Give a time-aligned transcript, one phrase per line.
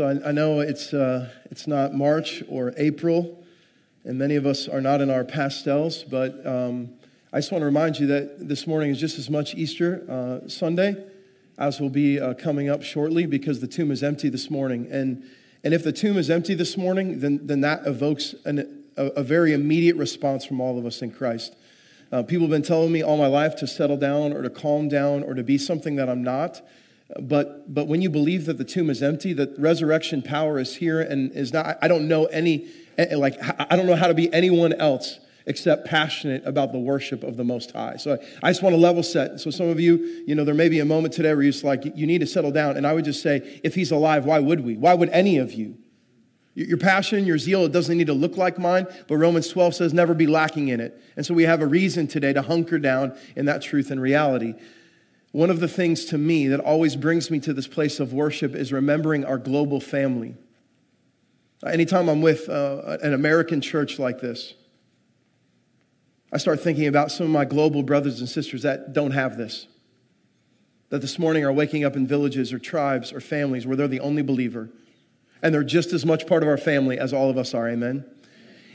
[0.00, 3.44] So I, I know it's, uh, it's not March or April,
[4.04, 6.88] and many of us are not in our pastels, but um,
[7.34, 10.48] I just want to remind you that this morning is just as much Easter uh,
[10.48, 11.04] Sunday
[11.58, 14.88] as will be uh, coming up shortly because the tomb is empty this morning.
[14.90, 15.22] And,
[15.64, 19.22] and if the tomb is empty this morning, then, then that evokes an, a, a
[19.22, 21.56] very immediate response from all of us in Christ.
[22.10, 24.88] Uh, people have been telling me all my life to settle down or to calm
[24.88, 26.62] down or to be something that I'm not.
[27.18, 31.00] But, but when you believe that the tomb is empty, that resurrection power is here
[31.00, 34.32] and is not, I don't know any, eh, like, I don't know how to be
[34.32, 37.96] anyone else except passionate about the worship of the Most High.
[37.96, 39.40] So I, I just want to level set.
[39.40, 41.64] So some of you, you know, there may be a moment today where you're just
[41.64, 42.76] like, you need to settle down.
[42.76, 44.76] And I would just say, if he's alive, why would we?
[44.76, 45.76] Why would any of you?
[46.54, 49.94] Your passion, your zeal, it doesn't need to look like mine, but Romans 12 says
[49.94, 51.00] never be lacking in it.
[51.16, 54.54] And so we have a reason today to hunker down in that truth and reality.
[55.32, 58.54] One of the things to me that always brings me to this place of worship
[58.54, 60.34] is remembering our global family.
[61.64, 64.54] Anytime I'm with uh, an American church like this,
[66.32, 69.66] I start thinking about some of my global brothers and sisters that don't have this.
[70.88, 74.00] That this morning are waking up in villages or tribes or families where they're the
[74.00, 74.70] only believer.
[75.42, 77.68] And they're just as much part of our family as all of us are.
[77.68, 78.04] Amen.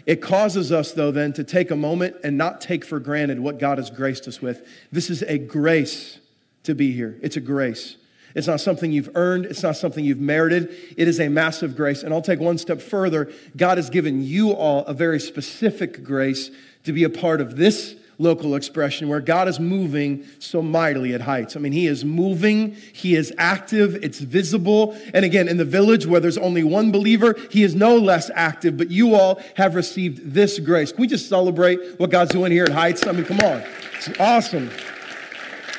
[0.06, 3.60] It causes us, though, then to take a moment and not take for granted what
[3.60, 4.68] God has graced us with.
[4.92, 6.20] This is a grace
[6.66, 7.18] to be here.
[7.22, 7.96] It's a grace.
[8.36, 10.76] It's not something you've earned, it's not something you've merited.
[10.98, 12.04] It is a massive grace.
[12.04, 13.32] And I'll take one step further.
[13.56, 16.52] God has given you all a very specific grace
[16.84, 21.22] to be a part of this local expression where God is moving so mightily at
[21.22, 21.56] heights.
[21.56, 24.98] I mean, He is moving, He is active, it's visible.
[25.14, 28.78] And again, in the village where there's only one believer, He is no less active,
[28.78, 30.92] but you all have received this grace.
[30.92, 33.06] Can we just celebrate what God's doing here at heights?
[33.06, 33.64] I mean, come on.
[33.98, 34.70] It's awesome.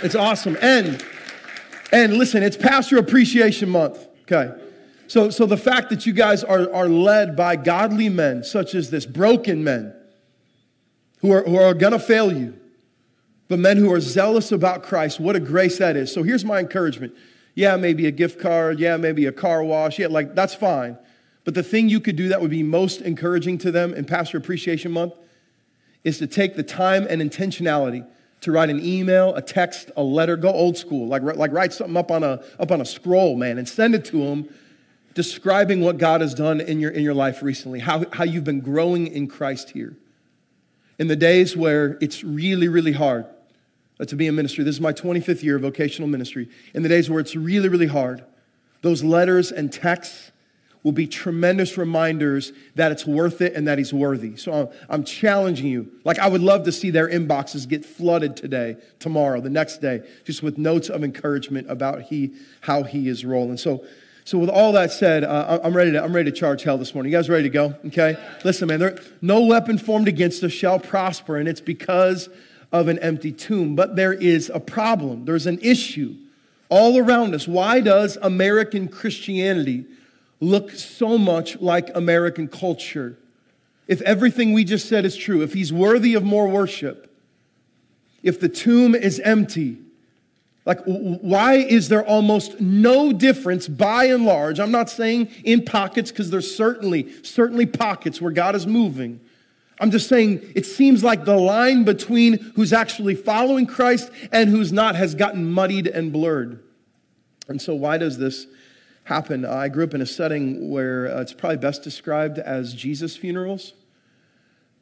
[0.07, 0.57] It's awesome.
[0.63, 1.05] And
[1.91, 4.07] and listen, it's Pastor Appreciation Month.
[4.23, 4.53] Okay.
[5.09, 8.91] So, so the fact that you guys are, are led by godly men, such as
[8.91, 9.93] this, broken men,
[11.19, 12.57] who are, who are to fail you,
[13.49, 16.15] but men who are zealous about Christ, what a grace that is.
[16.15, 17.13] So here's my encouragement.
[17.57, 18.79] Yeah, maybe a gift card.
[18.79, 19.99] Yeah, maybe a car wash.
[19.99, 20.97] Yeah, like that's fine.
[21.43, 24.39] But the thing you could do that would be most encouraging to them in Pastor
[24.39, 25.15] Appreciation Month
[26.05, 28.07] is to take the time and intentionality
[28.43, 31.97] to write an email, a text, a letter, go old school, like, like write something
[31.97, 34.49] up on, a, up on a scroll, man, and send it to them
[35.15, 38.61] describing what God has done in your, in your life recently, how, how you've been
[38.61, 39.97] growing in Christ here.
[40.99, 43.25] In the days where it's really, really hard
[43.99, 46.51] uh, to be in ministry, this is my 25th year of vocational ministry.
[46.75, 48.25] In the days where it's really, really hard,
[48.83, 50.33] those letters and texts
[50.87, 54.37] will be tremendous reminders that it's worth it and that he's worthy.
[54.37, 55.91] So I'm, challenging you.
[56.05, 60.07] Like, I would love to see their inboxes get flooded today, tomorrow, the next day,
[60.23, 63.57] just with notes of encouragement about he, how he is rolling.
[63.57, 63.85] So,
[64.25, 66.95] so with all that said, uh, I'm, ready to, I'm ready to charge hell this
[66.95, 67.11] morning.
[67.11, 67.75] You guys ready to go?
[67.87, 68.17] Okay?
[68.45, 72.29] Listen, man, there, no weapon formed against us shall prosper, and it's because
[72.71, 73.75] of an empty tomb.
[73.75, 75.25] But there is a problem.
[75.25, 76.15] There's an issue
[76.69, 77.49] all around us.
[77.49, 79.87] Why does American Christianity
[80.41, 83.19] look so much like American culture.
[83.87, 87.13] If everything we just said is true, if he's worthy of more worship,
[88.23, 89.79] if the tomb is empty,
[90.65, 94.59] like, why is there almost no difference by and large?
[94.59, 99.21] I'm not saying in pockets, because there's certainly, certainly pockets where God is moving.
[99.79, 104.73] I'm just saying it seems like the line between who's actually following Christ and who's
[104.73, 106.63] not has gotten muddied and blurred.
[107.47, 108.47] And so, why does this
[109.07, 109.45] happen.
[109.45, 113.73] I grew up in a setting where uh, it's probably best described as Jesus funerals.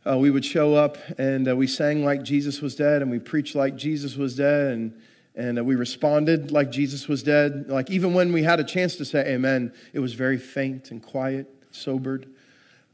[0.06, 3.19] Uh, we would show up and uh, we sang like Jesus was dead and we
[3.19, 4.99] preached like Jesus was dead and,
[5.35, 7.69] and uh, we responded like Jesus was dead.
[7.69, 11.03] Like even when we had a chance to say amen, it was very faint and
[11.03, 12.26] quiet, sobered.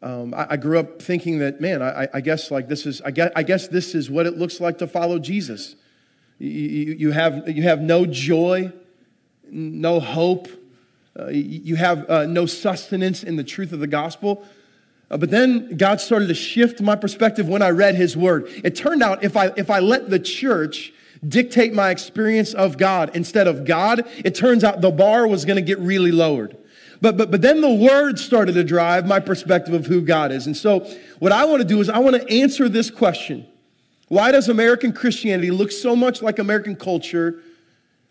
[0.02, 3.12] Um, I, I, grew up thinking that, man, I, I, guess like this is, I
[3.12, 5.76] guess, I guess this is what it looks like to follow Jesus.
[6.38, 8.72] You, you, you have, you have no joy,
[9.48, 10.48] no hope,
[11.20, 14.44] uh, you have uh, no sustenance in the truth of the gospel.
[15.10, 18.48] Uh, but then God started to shift my perspective when I read his word.
[18.64, 20.92] It turned out if I, if I let the church
[21.26, 25.56] dictate my experience of God instead of God, it turns out the bar was going
[25.56, 26.56] to get really lowered.
[27.00, 30.46] But, but, but then the word started to drive my perspective of who God is.
[30.46, 30.80] And so
[31.18, 33.46] what I want to do is I want to answer this question.
[34.08, 37.42] Why does American Christianity look so much like American culture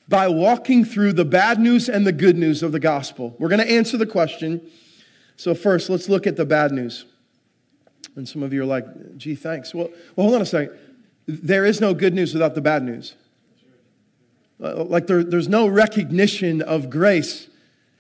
[0.10, 3.36] by walking through the bad news and the good news of the gospel?
[3.38, 4.68] We're going to answer the question.
[5.38, 7.06] So first, let's look at the bad news.
[8.16, 9.74] And some of you are like, gee, thanks.
[9.74, 10.78] Well, well hold on a second.
[11.28, 13.14] There is no good news without the bad news.
[14.62, 17.48] Uh, like there, there's no recognition of grace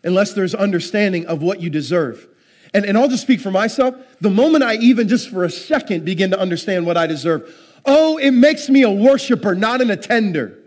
[0.03, 2.27] unless there's understanding of what you deserve.
[2.73, 3.95] And, and I'll just speak for myself.
[4.19, 8.17] The moment I even just for a second begin to understand what I deserve, oh,
[8.17, 10.58] it makes me a worshiper, not an attender.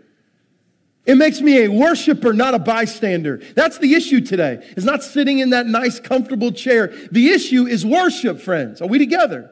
[1.05, 3.41] It makes me a worshiper, not a bystander.
[3.55, 4.65] That's the issue today.
[4.77, 6.93] It's not sitting in that nice, comfortable chair.
[7.11, 8.81] The issue is worship, friends.
[8.81, 9.51] Are we together?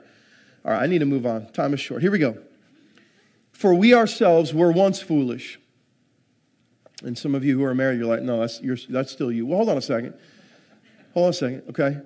[0.63, 1.51] All right, I need to move on.
[1.51, 2.01] Time is short.
[2.01, 2.37] Here we go.
[3.51, 5.59] For we ourselves were once foolish
[7.03, 9.45] and some of you who are married, you're like, no, that's, that's still you.
[9.45, 10.13] Well, hold on a second.
[11.13, 11.97] Hold on a second, okay?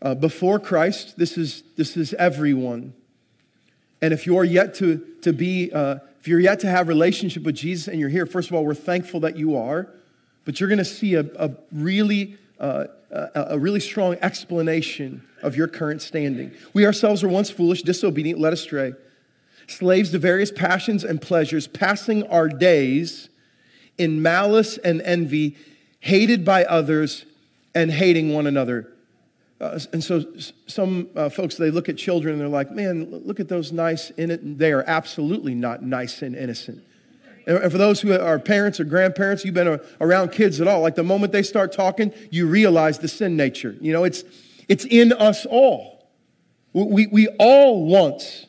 [0.00, 2.92] Uh, before Christ, this is, this is everyone.
[4.00, 7.56] And if you're yet to, to be, uh, if you're yet to have relationship with
[7.56, 9.88] Jesus and you're here, first of all, we're thankful that you are,
[10.44, 15.56] but you're going to see a, a really, uh, a, a really strong explanation of
[15.56, 16.52] your current standing.
[16.74, 18.92] We ourselves were once foolish, disobedient, led astray,
[19.66, 23.28] slaves to various passions and pleasures, passing our days
[23.98, 25.56] in malice and envy,
[25.98, 27.26] hated by others,
[27.74, 28.92] and hating one another.
[29.62, 30.24] Uh, and so
[30.66, 34.10] some uh, folks, they look at children and they're like, man, look at those nice,
[34.16, 34.58] innocent.
[34.58, 36.82] They are absolutely not nice and innocent.
[37.46, 40.96] And for those who are parents or grandparents, you've been around kids at all, like
[40.96, 43.76] the moment they start talking, you realize the sin nature.
[43.80, 44.24] You know, it's,
[44.68, 46.08] it's in us all.
[46.72, 48.46] We, we all once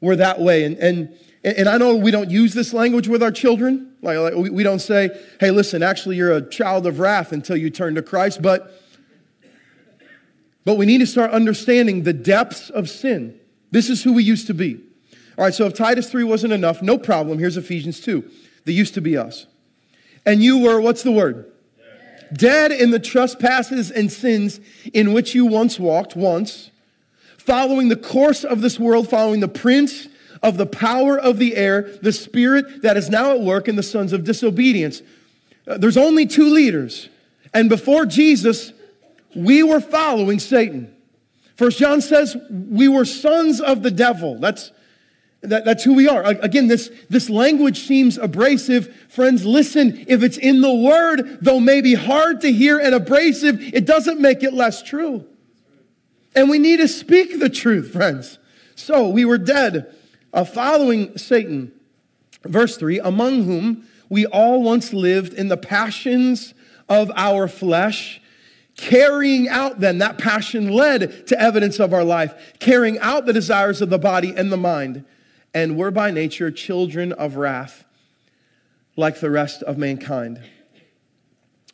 [0.00, 0.64] were that way.
[0.64, 4.34] And, and, and I know we don't use this language with our children, like, like
[4.34, 7.94] we, we don't say, hey, listen, actually, you're a child of wrath until you turn
[7.94, 8.42] to Christ.
[8.42, 8.79] But,
[10.64, 13.38] but we need to start understanding the depths of sin.
[13.70, 14.80] This is who we used to be.
[15.38, 17.38] All right, so if Titus 3 wasn't enough, no problem.
[17.38, 18.28] Here's Ephesians 2.
[18.64, 19.46] They used to be us.
[20.26, 21.50] And you were, what's the word?
[22.32, 24.60] Dead in the trespasses and sins
[24.92, 26.70] in which you once walked, once,
[27.38, 30.08] following the course of this world, following the prince
[30.42, 33.82] of the power of the air, the spirit that is now at work in the
[33.82, 35.02] sons of disobedience.
[35.66, 37.08] Uh, there's only two leaders.
[37.52, 38.72] And before Jesus,
[39.34, 40.94] we were following Satan.
[41.56, 44.38] First John says we were sons of the devil.
[44.38, 44.72] That's,
[45.42, 46.24] that, that's who we are.
[46.24, 48.94] Again, this, this language seems abrasive.
[49.08, 53.86] Friends, listen, if it's in the word, though maybe hard to hear and abrasive, it
[53.86, 55.26] doesn't make it less true.
[56.34, 58.38] And we need to speak the truth, friends.
[58.74, 59.94] So we were dead
[60.32, 61.72] uh, following Satan.
[62.44, 66.54] Verse 3 Among whom we all once lived in the passions
[66.88, 68.19] of our flesh,
[68.76, 73.82] carrying out then that passion led to evidence of our life, carrying out the desires
[73.82, 75.04] of the body and the mind,
[75.52, 77.84] and were by nature children of wrath,
[78.96, 80.40] like the rest of mankind.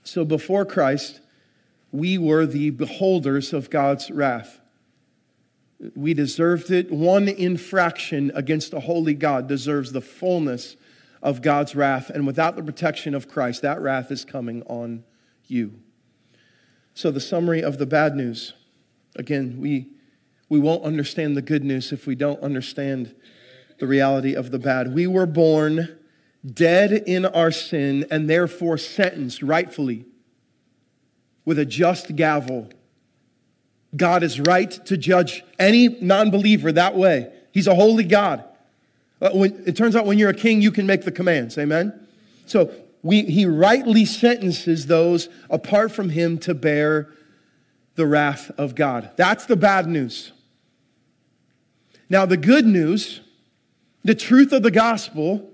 [0.04, 1.20] So before Christ,
[1.93, 4.60] we were the beholders of God's wrath.
[5.94, 6.90] We deserved it.
[6.90, 10.76] One infraction against a holy God deserves the fullness
[11.22, 12.08] of God's wrath.
[12.08, 15.05] And without the protection of Christ, that wrath is coming on
[15.46, 15.81] you.
[16.96, 18.55] So, the summary of the bad news
[19.17, 19.86] again, we,
[20.48, 23.15] we won't understand the good news if we don't understand
[23.79, 24.94] the reality of the bad.
[24.94, 25.98] We were born
[26.50, 30.06] dead in our sin and therefore sentenced rightfully
[31.44, 32.70] with a just gavel
[33.94, 37.31] God is right to judge any non believer that way.
[37.53, 38.43] He's a holy God.
[39.20, 39.31] Uh,
[39.67, 41.58] it turns out when you're a king, you can make the commands.
[41.58, 42.08] Amen?
[42.46, 42.72] So
[43.06, 47.08] we, he rightly sentences those apart from him to bear
[47.94, 49.10] the wrath of God.
[49.15, 50.32] That's the bad news.
[52.10, 53.20] Now, the good news,
[54.03, 55.48] the truth of the gospel,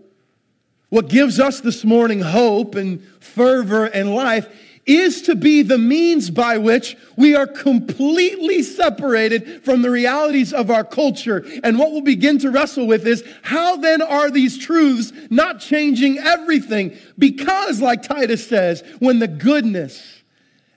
[0.89, 4.49] what gives us this morning hope and fervor and life
[4.85, 10.71] is to be the means by which we are completely separated from the realities of
[10.71, 11.45] our culture.
[11.63, 16.19] And what we'll begin to wrestle with is how then are these truths not changing
[16.19, 16.97] everything?
[17.17, 20.23] Because, like Titus says, when the goodness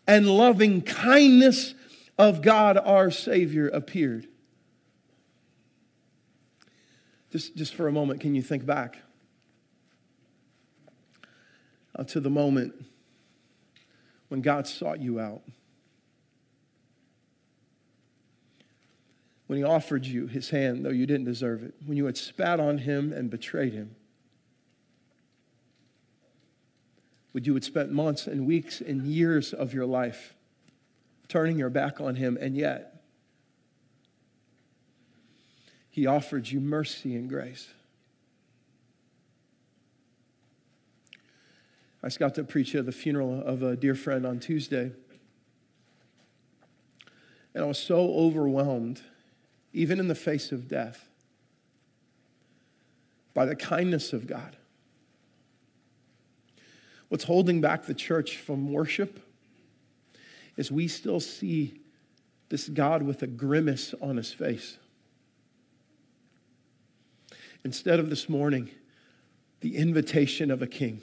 [0.08, 1.74] and loving kindness
[2.18, 4.28] of God our Savior appeared.
[7.32, 8.98] Just, just for a moment, can you think back
[11.98, 12.74] uh, to the moment?
[14.30, 15.42] When God sought you out.
[19.48, 22.60] when he offered you his hand, though you didn't deserve it, when you had spat
[22.60, 23.96] on him and betrayed him.
[27.32, 30.36] When you had spent months and weeks and years of your life
[31.28, 33.04] turning your back on him, and yet
[35.90, 37.68] he offered you mercy and grace.
[42.06, 44.92] I just got to preach at the funeral of a dear friend on Tuesday.
[47.56, 49.02] And I was so overwhelmed,
[49.74, 51.10] even in the face of death,
[53.34, 54.56] by the kindness of God.
[57.10, 59.20] What's holding back the church from worship
[60.58, 61.80] is we still see
[62.50, 64.78] this God with a grimace on his face.
[67.64, 68.70] Instead of this morning,
[69.62, 71.02] the invitation of a king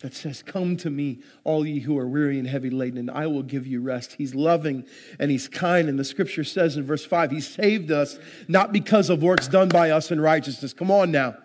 [0.00, 3.26] that says, Come to me, all ye who are weary and heavy laden, and I
[3.26, 4.12] will give you rest.
[4.12, 4.84] He's loving
[5.18, 5.88] and he's kind.
[5.88, 9.68] And the scripture says in verse 5, He saved us not because of works done
[9.68, 10.72] by us in righteousness.
[10.72, 11.36] Come on now.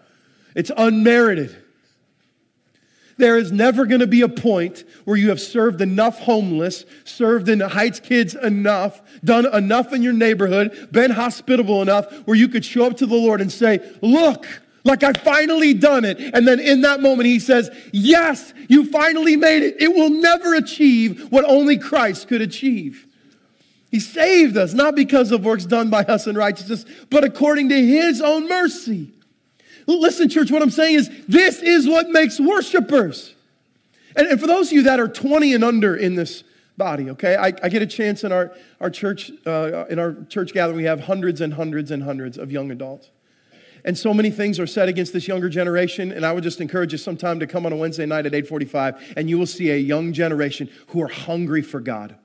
[0.56, 1.56] It's unmerited.
[3.18, 7.50] There is never going to be a point where you have served enough homeless, served
[7.50, 12.48] in the Heights kids enough, done enough in your neighborhood, been hospitable enough where you
[12.48, 14.48] could show up to the Lord and say, Look,
[14.84, 16.20] like I finally done it.
[16.20, 19.82] And then in that moment, he says, Yes, you finally made it.
[19.82, 23.08] It will never achieve what only Christ could achieve.
[23.92, 27.86] He saved us, not because of works done by us in righteousness, but according to
[27.86, 29.12] his own mercy.
[29.86, 33.36] Listen, church, what I'm saying is this is what makes worshipers.
[34.16, 36.44] And, and for those of you that are 20 and under in this
[36.78, 40.54] body, okay, I, I get a chance in our, our church, uh, in our church
[40.54, 43.10] gathering, we have hundreds and hundreds and hundreds of young adults.
[43.84, 46.12] And so many things are said against this younger generation.
[46.12, 49.14] And I would just encourage you sometime to come on a Wednesday night at 845
[49.18, 52.16] and you will see a young generation who are hungry for God,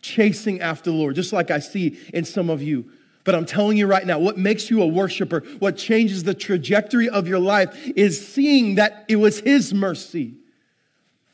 [0.00, 2.90] chasing after the Lord, just like I see in some of you.
[3.24, 7.08] But I'm telling you right now, what makes you a worshiper, what changes the trajectory
[7.08, 10.34] of your life is seeing that it was His mercy.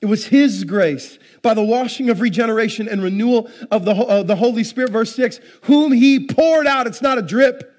[0.01, 4.37] It was His grace by the washing of regeneration and renewal of the, uh, the
[4.37, 4.91] Holy Spirit.
[4.91, 6.87] Verse 6 whom He poured out.
[6.87, 7.75] It's not a drip.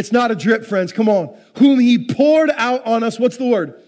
[0.00, 0.94] It's not a drip, friends.
[0.94, 1.36] Come on.
[1.58, 3.20] Whom he poured out on us.
[3.20, 3.78] What's the word?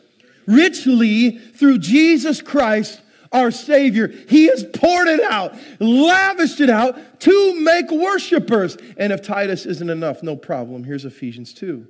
[0.46, 3.00] Richly through Jesus Christ,
[3.32, 4.08] our Savior.
[4.28, 8.76] He has poured it out, lavished it out to make worshipers.
[8.98, 10.84] And if Titus isn't enough, no problem.
[10.84, 11.86] Here's Ephesians 2.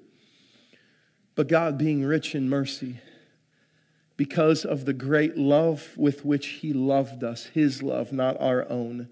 [1.34, 3.00] But God, being rich in mercy,
[4.16, 9.08] because of the great love with which He loved us, His love, not our own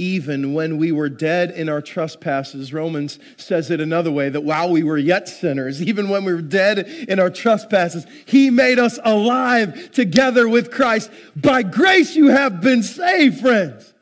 [0.00, 2.72] even when we were dead in our trespasses.
[2.72, 6.40] Romans says it another way that while we were yet sinners, even when we were
[6.40, 11.10] dead in our trespasses, He made us alive together with Christ.
[11.36, 13.92] By grace you have been saved, friends.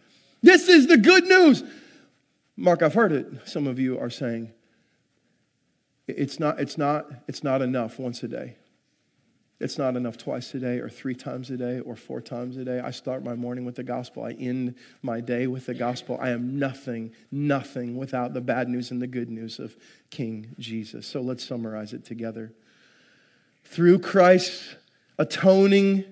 [0.40, 1.64] This is the good news.
[2.56, 3.26] Mark, I've heard it.
[3.44, 4.52] Some of you are saying
[6.06, 8.57] it's not, it's not, it's not enough once a day.
[9.60, 12.64] It's not enough twice a day or three times a day or four times a
[12.64, 12.78] day.
[12.78, 14.22] I start my morning with the gospel.
[14.22, 16.16] I end my day with the gospel.
[16.20, 19.76] I am nothing, nothing without the bad news and the good news of
[20.10, 21.08] King Jesus.
[21.08, 22.52] So let's summarize it together.
[23.64, 24.76] Through Christ's
[25.18, 26.04] atoning,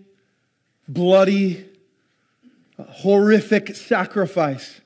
[0.88, 1.66] bloody,
[2.78, 4.80] horrific sacrifice,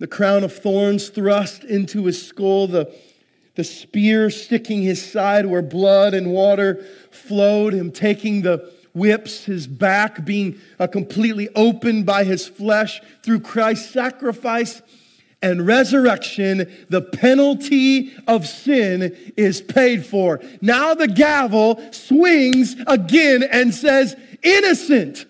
[0.00, 2.92] the crown of thorns thrust into his skull, the
[3.54, 9.66] the spear sticking his side where blood and water flowed, him taking the whips, his
[9.66, 14.82] back being uh, completely opened by his flesh through Christ's sacrifice
[15.44, 20.40] and resurrection, the penalty of sin is paid for.
[20.62, 25.26] Now the gavel swings again and says, innocent,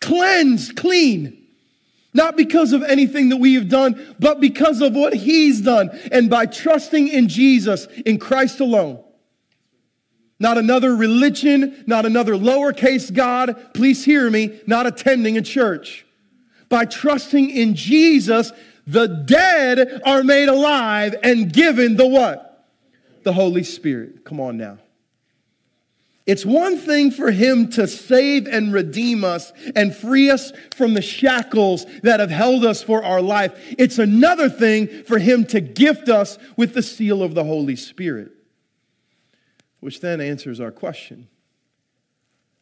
[0.00, 1.43] cleansed, clean.
[2.14, 5.90] Not because of anything that we have done, but because of what He's done.
[6.12, 9.02] And by trusting in Jesus, in Christ alone.
[10.38, 16.06] Not another religion, not another lowercase God, please hear me, not attending a church.
[16.68, 18.52] By trusting in Jesus,
[18.86, 22.68] the dead are made alive and given the what?
[23.22, 24.24] The Holy Spirit.
[24.24, 24.78] Come on now.
[26.26, 31.02] It's one thing for him to save and redeem us and free us from the
[31.02, 33.52] shackles that have held us for our life.
[33.76, 38.32] It's another thing for him to gift us with the seal of the Holy Spirit.
[39.80, 41.28] Which then answers our question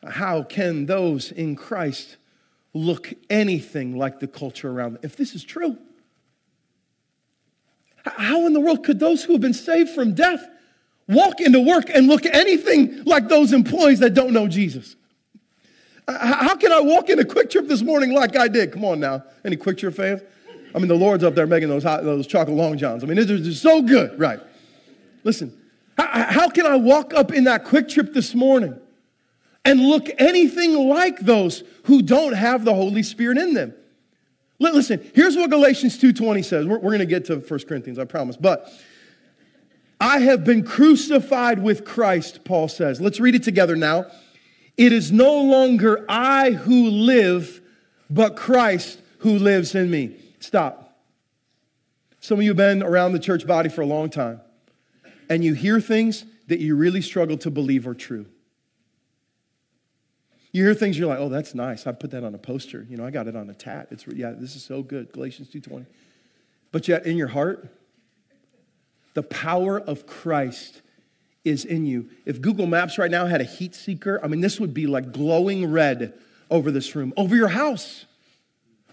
[0.04, 2.16] How can those in Christ
[2.74, 5.02] look anything like the culture around them?
[5.04, 5.78] If this is true,
[8.04, 10.44] how in the world could those who have been saved from death
[11.14, 14.96] walk into work and look anything like those employees that don't know Jesus.
[16.08, 18.72] How can I walk into QuikTrip this morning like I did?
[18.72, 19.22] Come on now.
[19.44, 20.22] Any QuikTrip fans?
[20.74, 23.04] I mean, the Lord's up there making those, hot, those chocolate long johns.
[23.04, 24.40] I mean, they're just so good, right?
[25.22, 25.56] Listen,
[25.96, 28.78] how, how can I walk up in that QuikTrip this morning
[29.64, 33.74] and look anything like those who don't have the Holy Spirit in them?
[34.58, 36.66] Listen, here's what Galatians 2.20 says.
[36.66, 38.36] We're, we're going to get to 1 Corinthians, I promise.
[38.36, 38.72] But
[40.02, 43.00] I have been crucified with Christ, Paul says.
[43.00, 44.06] Let's read it together now.
[44.76, 47.60] It is no longer I who live,
[48.10, 50.16] but Christ who lives in me.
[50.40, 50.98] Stop.
[52.18, 54.40] Some of you have been around the church body for a long time,
[55.28, 58.26] and you hear things that you really struggle to believe are true.
[60.50, 61.86] You hear things you're like, "Oh, that's nice.
[61.86, 62.84] I put that on a poster.
[62.90, 63.86] You know, I got it on a tat.
[63.92, 65.86] It's yeah, this is so good." Galatians 2:20.
[66.72, 67.68] But yet in your heart,
[69.14, 70.82] the power of Christ
[71.44, 72.08] is in you.
[72.24, 75.12] If Google Maps right now had a heat seeker, I mean, this would be like
[75.12, 76.14] glowing red
[76.50, 78.06] over this room, over your house,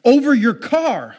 [0.03, 1.15] over your car,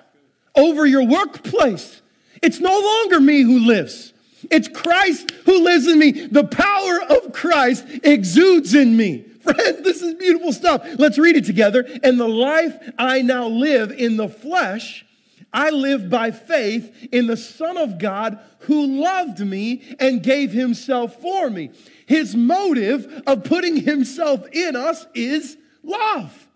[0.56, 2.02] over your workplace.
[2.42, 4.12] It's no longer me who lives.
[4.50, 6.12] It's Christ who lives in me.
[6.26, 9.26] The power of Christ exudes in me.
[9.40, 10.86] Friends, this is beautiful stuff.
[10.98, 11.86] Let's read it together.
[12.02, 15.06] And the life I now live in the flesh,
[15.52, 21.20] I live by faith in the Son of God who loved me and gave himself
[21.20, 21.70] for me.
[22.06, 26.46] His motive of putting himself in us is love.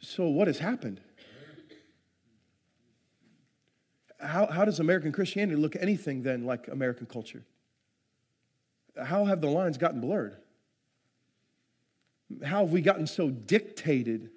[0.00, 1.00] So, what has happened?
[4.20, 7.44] How, how does American Christianity look anything then like American culture?
[9.00, 10.36] How have the lines gotten blurred?
[12.44, 14.30] How have we gotten so dictated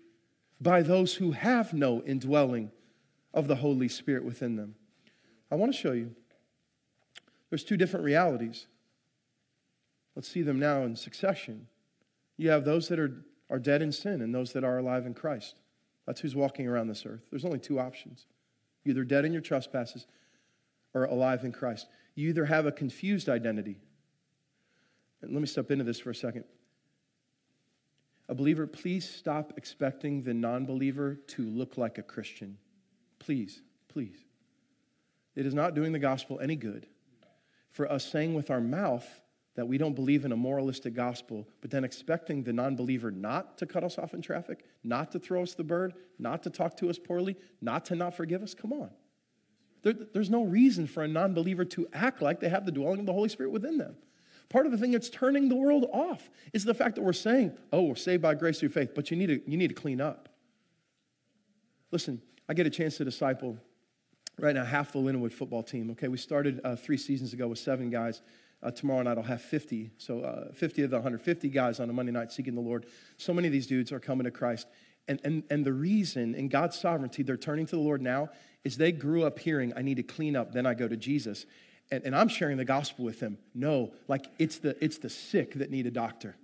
[0.59, 2.71] by those who have no indwelling
[3.33, 4.75] of the Holy Spirit within them?
[5.51, 6.15] I want to show you.
[7.49, 8.67] There's two different realities.
[10.15, 11.67] Let's see them now in succession.
[12.37, 15.13] You have those that are, are dead in sin and those that are alive in
[15.13, 15.59] Christ.
[16.05, 17.21] That's who's walking around this earth.
[17.29, 18.25] There's only two options
[18.83, 20.07] either dead in your trespasses
[20.95, 21.87] or alive in Christ.
[22.15, 23.77] You either have a confused identity.
[25.21, 26.45] And let me step into this for a second.
[28.27, 32.57] A believer, please stop expecting the non believer to look like a Christian.
[33.21, 34.17] Please, please.
[35.35, 36.87] It is not doing the gospel any good
[37.69, 39.07] for us saying with our mouth
[39.55, 43.59] that we don't believe in a moralistic gospel, but then expecting the non believer not
[43.59, 46.75] to cut us off in traffic, not to throw us the bird, not to talk
[46.77, 48.55] to us poorly, not to not forgive us.
[48.55, 48.89] Come on.
[49.83, 53.01] There, there's no reason for a non believer to act like they have the dwelling
[53.01, 53.97] of the Holy Spirit within them.
[54.49, 57.55] Part of the thing that's turning the world off is the fact that we're saying,
[57.71, 60.01] oh, we're saved by grace through faith, but you need to, you need to clean
[60.01, 60.27] up.
[61.91, 62.19] Listen,
[62.51, 63.57] I get a chance to disciple
[64.37, 65.89] right now half the Linwood football team.
[65.91, 68.21] Okay, we started uh, three seasons ago with seven guys.
[68.61, 69.91] Uh, tomorrow night I'll have 50.
[69.97, 72.87] So uh, 50 of the 150 guys on a Monday night seeking the Lord.
[73.15, 74.67] So many of these dudes are coming to Christ.
[75.07, 78.27] And, and, and the reason in God's sovereignty they're turning to the Lord now
[78.65, 81.45] is they grew up hearing, I need to clean up, then I go to Jesus.
[81.89, 83.37] And, and I'm sharing the gospel with them.
[83.55, 86.35] No, like it's the, it's the sick that need a doctor.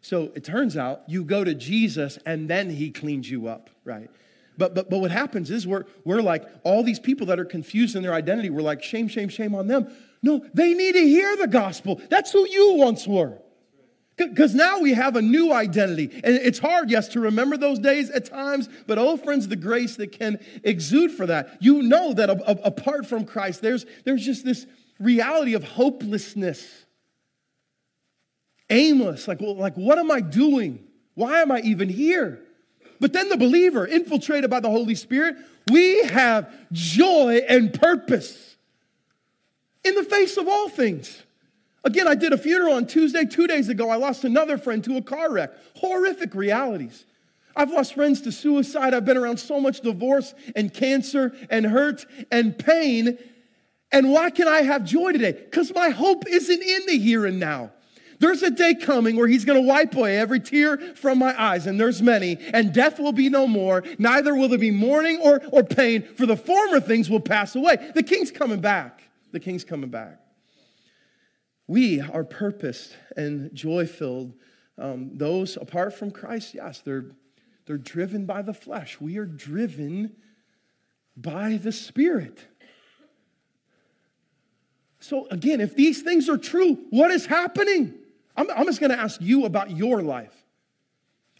[0.00, 4.10] So it turns out you go to Jesus and then he cleans you up, right?
[4.58, 7.96] But, but, but what happens is we're, we're like, all these people that are confused
[7.96, 9.90] in their identity, we're like, shame, shame, shame on them.
[10.22, 12.00] No, they need to hear the gospel.
[12.10, 13.38] That's who you once were.
[14.16, 16.10] Because now we have a new identity.
[16.22, 19.96] And it's hard, yes, to remember those days at times, but oh, friends, the grace
[19.96, 21.56] that can exude for that.
[21.60, 24.66] You know that a, a, apart from Christ, there's, there's just this
[25.00, 26.84] reality of hopelessness,
[28.68, 29.26] aimless.
[29.26, 30.84] Like, well, like, what am I doing?
[31.14, 32.42] Why am I even here?
[33.02, 35.34] But then the believer, infiltrated by the Holy Spirit,
[35.68, 38.54] we have joy and purpose
[39.82, 41.20] in the face of all things.
[41.82, 43.90] Again, I did a funeral on Tuesday, two days ago.
[43.90, 45.50] I lost another friend to a car wreck.
[45.78, 47.04] Horrific realities.
[47.56, 48.94] I've lost friends to suicide.
[48.94, 53.18] I've been around so much divorce and cancer and hurt and pain.
[53.90, 55.32] And why can I have joy today?
[55.32, 57.72] Because my hope isn't in the here and now.
[58.22, 61.66] There's a day coming where he's going to wipe away every tear from my eyes,
[61.66, 63.82] and there's many, and death will be no more.
[63.98, 67.90] Neither will there be mourning or, or pain, for the former things will pass away.
[67.96, 69.02] The king's coming back.
[69.32, 70.20] The king's coming back.
[71.66, 74.34] We are purposed and joy filled.
[74.78, 77.06] Um, those apart from Christ, yes, they're,
[77.66, 79.00] they're driven by the flesh.
[79.00, 80.14] We are driven
[81.16, 82.38] by the Spirit.
[85.00, 87.98] So, again, if these things are true, what is happening?
[88.36, 90.34] I'm, I'm just to ask you about your life.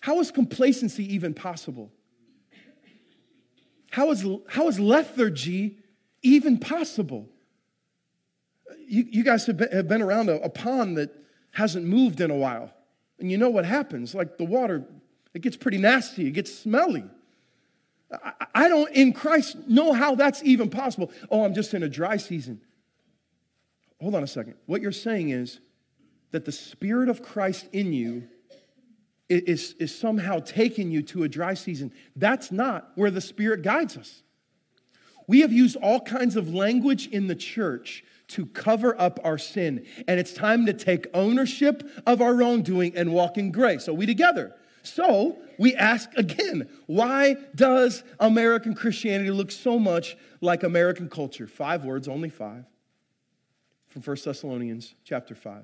[0.01, 1.91] How is complacency even possible?
[3.91, 5.79] How is, how is lethargy
[6.23, 7.29] even possible?
[8.87, 11.11] You, you guys have been, have been around a, a pond that
[11.53, 12.73] hasn't moved in a while.
[13.19, 14.15] And you know what happens.
[14.15, 14.85] Like the water,
[15.35, 17.05] it gets pretty nasty, it gets smelly.
[18.55, 21.11] I don't, in Christ, know how that's even possible.
[21.31, 22.61] Oh, I'm just in a dry season.
[24.01, 24.55] Hold on a second.
[24.67, 25.61] What you're saying is
[26.33, 28.29] that the Spirit of Christ in you
[29.29, 31.93] is, is somehow taking you to a dry season.
[32.17, 34.23] That's not where the Spirit guides us.
[35.29, 39.87] We have used all kinds of language in the church to cover up our sin,
[40.09, 43.89] and it's time to take ownership of our wrongdoing and walk in grace.
[43.89, 44.55] Are we together?
[44.83, 51.47] So we ask again, why does American Christianity look so much like American culture?
[51.47, 52.65] Five words, only five,
[53.89, 55.63] from 1 Thessalonians chapter 5.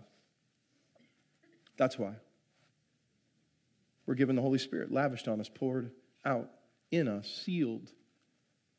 [1.79, 2.13] That's why.
[4.05, 5.91] We're given the Holy Spirit, lavished on us, poured
[6.25, 6.51] out
[6.91, 7.91] in us, sealed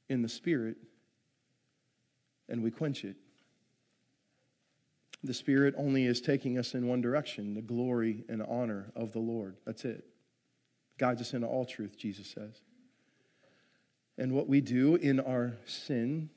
[0.07, 0.77] in the Spirit,
[2.47, 3.15] and we quench it.
[5.23, 9.19] The Spirit only is taking us in one direction the glory and honor of the
[9.19, 9.57] Lord.
[9.65, 10.05] That's it
[10.99, 12.61] guides us into all truth, Jesus says.
[14.19, 16.29] And what we do in our sin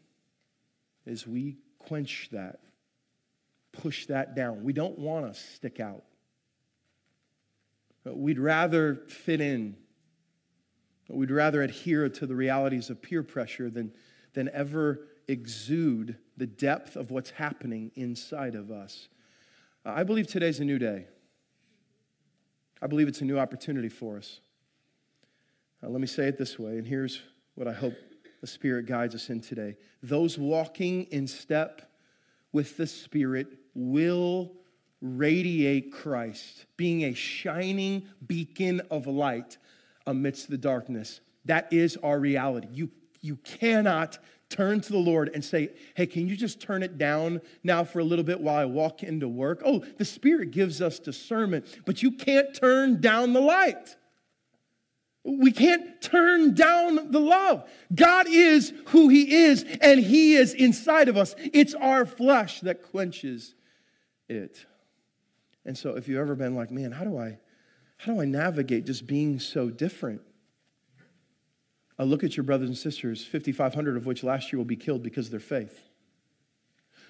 [1.04, 2.60] is we quench that,
[3.72, 4.62] push that down.
[4.62, 6.04] We don't want to stick out.
[8.04, 9.76] We'd rather fit in.
[11.08, 13.92] We'd rather adhere to the realities of peer pressure than,
[14.34, 19.08] than ever exude the depth of what's happening inside of us.
[19.84, 21.06] I believe today's a new day.
[22.80, 24.40] I believe it's a new opportunity for us.
[25.82, 27.22] Uh, let me say it this way, and here's
[27.54, 27.94] what I hope
[28.40, 29.76] the Spirit guides us in today.
[30.02, 31.92] Those walking in step
[32.52, 34.52] with the Spirit will
[35.02, 39.58] radiate Christ, being a shining beacon of light
[40.06, 41.20] amidst the darkness.
[41.44, 42.68] That is our reality.
[42.72, 46.98] You, you cannot turn to the Lord and say, Hey, can you just turn it
[46.98, 49.62] down now for a little bit while I walk into work?
[49.64, 53.96] Oh, the Spirit gives us discernment, but you can't turn down the light.
[55.24, 57.68] We can't turn down the love.
[57.94, 61.34] God is who He is, and He is inside of us.
[61.38, 63.54] It's our flesh that quenches
[64.28, 64.66] it.
[65.64, 67.38] And so, if you've ever been like, man, how do I,
[67.98, 70.20] how do I navigate just being so different?
[71.98, 75.02] I look at your brothers and sisters, 5,500 of which last year will be killed
[75.02, 75.80] because of their faith.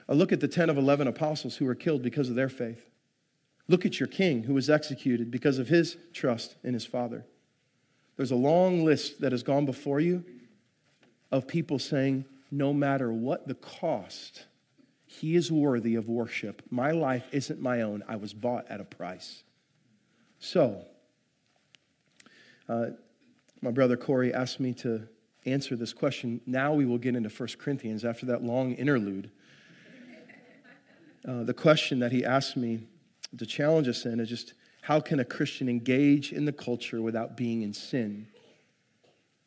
[0.08, 2.90] I look at the 10 of 11 apostles who were killed because of their faith.
[3.68, 7.24] Look at your king who was executed because of his trust in his father.
[8.16, 10.24] There's a long list that has gone before you
[11.30, 14.44] of people saying, no matter what the cost,
[15.20, 16.62] he is worthy of worship.
[16.70, 18.02] My life isn't my own.
[18.08, 19.42] I was bought at a price.
[20.38, 20.86] So,
[22.68, 22.86] uh,
[23.60, 25.06] my brother Corey asked me to
[25.44, 26.40] answer this question.
[26.46, 29.30] Now we will get into 1 Corinthians after that long interlude.
[31.28, 32.80] Uh, the question that he asked me
[33.36, 37.36] to challenge us in is just how can a Christian engage in the culture without
[37.36, 38.26] being in sin?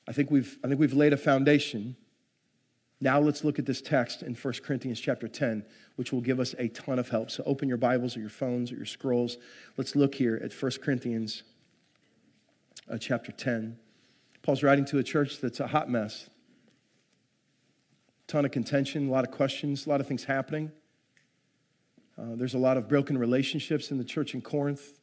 [0.07, 1.97] I think we've, I think we've laid a foundation.
[3.01, 6.55] Now let's look at this text in 1 Corinthians chapter 10, which will give us
[6.57, 7.29] a ton of help.
[7.29, 9.37] So open your Bibles or your phones or your scrolls.
[9.77, 11.43] Let's look here at 1 Corinthians
[12.89, 13.77] uh, chapter 10.
[14.41, 16.29] Paul's writing to a church that's a hot mess.
[18.27, 20.71] Ton of contention, a lot of questions, a lot of things happening.
[22.17, 24.99] Uh, there's a lot of broken relationships in the church in Corinth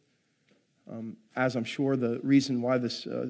[0.90, 3.26] um, as I'm sure the reason why this, uh,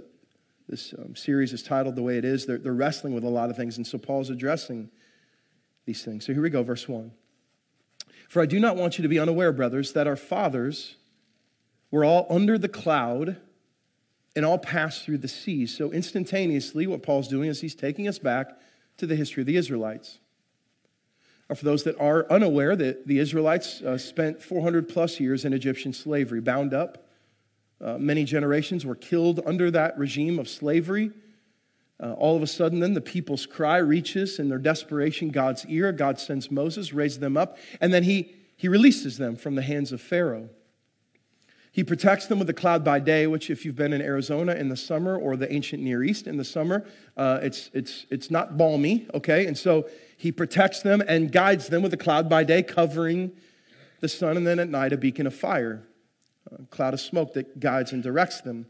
[0.73, 3.51] this um, series is titled the way it is, they're, they're wrestling with a lot
[3.51, 4.89] of things, and so Paul's addressing
[5.85, 6.25] these things.
[6.25, 7.13] So here we go, verse 1.
[8.27, 10.97] For I do not want you to be unaware, brothers, that our fathers
[11.91, 13.37] were all under the cloud
[14.35, 15.67] and all passed through the sea.
[15.67, 18.59] So instantaneously, what Paul's doing is he's taking us back
[18.97, 20.21] to the history of the Israelites.
[21.51, 25.53] Or for those that are unaware, that the Israelites uh, spent 400 plus years in
[25.53, 27.07] Egyptian slavery, bound up
[27.83, 31.11] uh, many generations were killed under that regime of slavery.
[32.01, 35.93] Uh, all of a sudden, then the people's cry reaches in their desperation God's ear.
[35.93, 39.93] God sends Moses, raises them up, and then he, he releases them from the hands
[39.93, 40.49] of Pharaoh.
[41.71, 44.69] He protects them with a cloud by day, which, if you've been in Arizona in
[44.69, 46.85] the summer or the ancient Near East in the summer,
[47.17, 49.47] uh, it's, it's, it's not balmy, okay?
[49.47, 53.33] And so he protects them and guides them with a cloud by day, covering
[54.01, 55.83] the sun, and then at night, a beacon of fire
[56.71, 58.67] cloud of smoke that guides and directs them.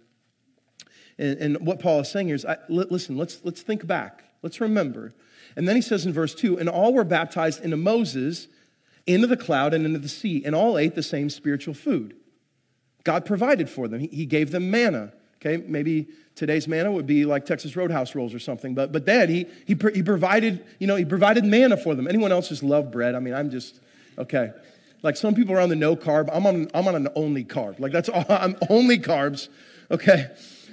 [1.18, 4.24] And, and what Paul is saying here is I, listen, let's, let's think back.
[4.42, 5.14] Let's remember.
[5.56, 8.48] And then he says in verse 2 And all were baptized into Moses,
[9.06, 12.16] into the cloud, and into the sea, and all ate the same spiritual food.
[13.04, 15.12] God provided for them, He, he gave them manna.
[15.44, 19.28] Okay, maybe today's manna would be like Texas Roadhouse rolls or something, but, but then
[19.28, 22.06] he, he, he provided, you know, he provided manna for them.
[22.06, 23.16] Anyone else just love bread?
[23.16, 23.80] I mean, I'm just,
[24.16, 24.52] okay.
[25.02, 26.28] Like some people are on the no carb.
[26.32, 27.80] I'm on, I'm on an only carb.
[27.80, 29.48] Like that's all, I'm only carbs.
[29.90, 30.28] Okay.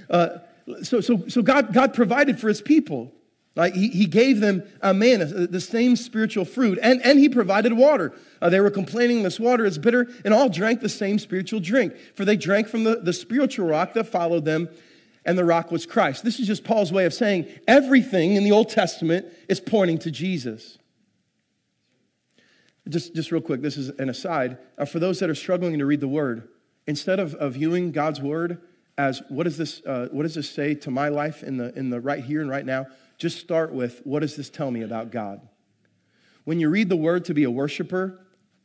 [0.10, 0.40] Uh,
[0.84, 3.12] So, so, so God, God provided for his people.
[3.56, 7.74] Like he, he gave them a manna, the same spiritual fruit, and, and he provided
[7.74, 8.14] water.
[8.42, 11.94] Uh, they were complaining this water is bitter, and all drank the same spiritual drink,
[12.16, 14.70] for they drank from the, the spiritual rock that followed them,
[15.26, 16.24] and the rock was Christ.
[16.24, 20.12] This is just Paul's way of saying everything in the Old Testament is pointing to
[20.12, 20.79] Jesus.
[22.88, 24.58] Just, just real quick, this is an aside.
[24.78, 26.48] Uh, for those that are struggling to read the word,
[26.88, 28.62] instead of, of viewing God's word
[28.98, 31.90] as what does this, uh, what does this say to my life in the, in
[31.90, 32.88] the right here and right now,
[33.18, 35.42] just start with what does this tell me about God?
[36.46, 38.20] When you read the word to be a worshiper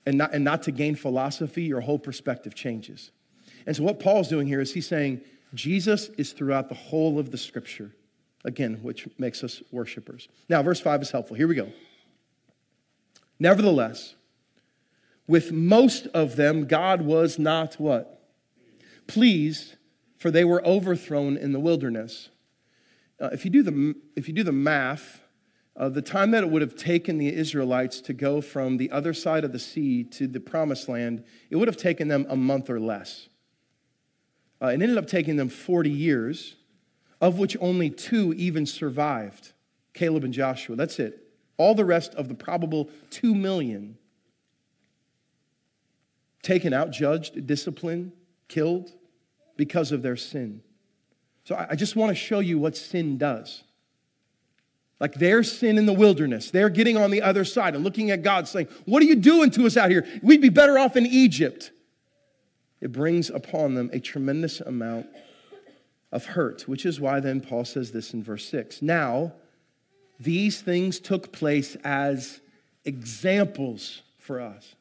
[0.06, 3.10] and not, and not to gain philosophy, your whole perspective changes.
[3.66, 5.20] And so, what Paul's doing here is he's saying
[5.54, 7.94] Jesus is throughout the whole of the scripture,
[8.44, 10.28] again, which makes us worshipers.
[10.48, 11.36] Now, verse 5 is helpful.
[11.36, 11.72] Here we go.
[13.38, 14.14] Nevertheless,
[15.26, 18.22] with most of them, God was not what?
[19.06, 19.76] Pleased,
[20.18, 22.28] for they were overthrown in the wilderness.
[23.20, 25.20] Uh, if, you do the, if you do the math,
[25.76, 29.12] uh, the time that it would have taken the Israelites to go from the other
[29.12, 32.70] side of the sea to the promised land, it would have taken them a month
[32.70, 33.28] or less.
[34.62, 36.56] Uh, it ended up taking them 40 years,
[37.20, 39.52] of which only two even survived
[39.94, 40.76] Caleb and Joshua.
[40.76, 41.23] That's it.
[41.56, 43.96] All the rest of the probable 2 million
[46.42, 48.12] taken out, judged, disciplined,
[48.48, 48.90] killed
[49.56, 50.62] because of their sin.
[51.44, 53.64] So I just want to show you what sin does.
[55.00, 58.22] Like their sin in the wilderness, they're getting on the other side and looking at
[58.22, 60.06] God saying, What are you doing to us out here?
[60.22, 61.72] We'd be better off in Egypt.
[62.80, 65.06] It brings upon them a tremendous amount
[66.12, 68.82] of hurt, which is why then Paul says this in verse 6.
[68.82, 69.32] Now,
[70.18, 72.40] these things took place as
[72.84, 74.74] examples for us,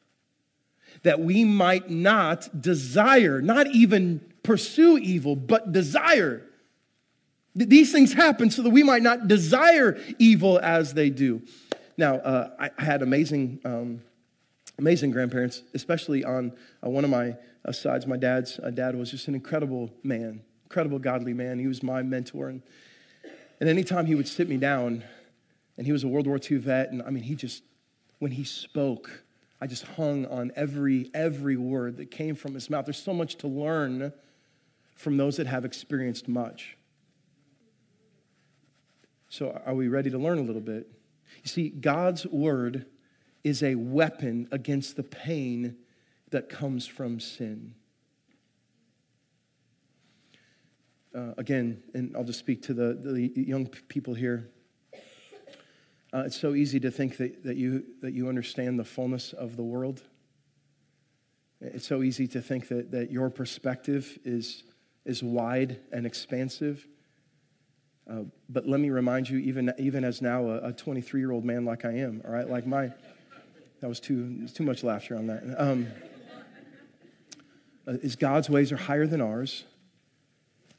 [1.02, 6.42] that we might not desire, not even pursue evil, but desire
[7.54, 11.42] these things happen so that we might not desire evil as they do.
[11.96, 14.02] Now, uh, I had amazing, um,
[14.78, 16.52] amazing grandparents, especially on
[16.84, 18.06] uh, one of my uh, sides.
[18.06, 21.60] My dad's uh, dad was just an incredible man, incredible godly man.
[21.60, 22.48] He was my mentor.
[22.48, 22.62] And,
[23.60, 25.04] and anytime he would sit me down,
[25.76, 27.62] and he was a World War II vet, and I mean, he just,
[28.18, 29.24] when he spoke,
[29.60, 32.84] I just hung on every, every word that came from his mouth.
[32.84, 34.12] There's so much to learn
[34.94, 36.76] from those that have experienced much.
[39.28, 40.88] So, are we ready to learn a little bit?
[41.42, 42.86] You see, God's word
[43.42, 45.76] is a weapon against the pain
[46.30, 47.74] that comes from sin.
[51.14, 54.50] Uh, again, and I'll just speak to the, the young people here.
[56.14, 59.56] Uh, it's so easy to think that, that, you, that you understand the fullness of
[59.56, 60.00] the world.
[61.60, 64.62] It's so easy to think that, that your perspective is,
[65.04, 66.86] is wide and expansive.
[68.08, 71.64] Uh, but let me remind you, even, even as now a 23 year old man
[71.64, 72.92] like I am, all right, like my,
[73.80, 75.42] that was too, too much laughter on that.
[75.58, 75.88] Um,
[77.88, 79.64] uh, is God's ways are higher than ours.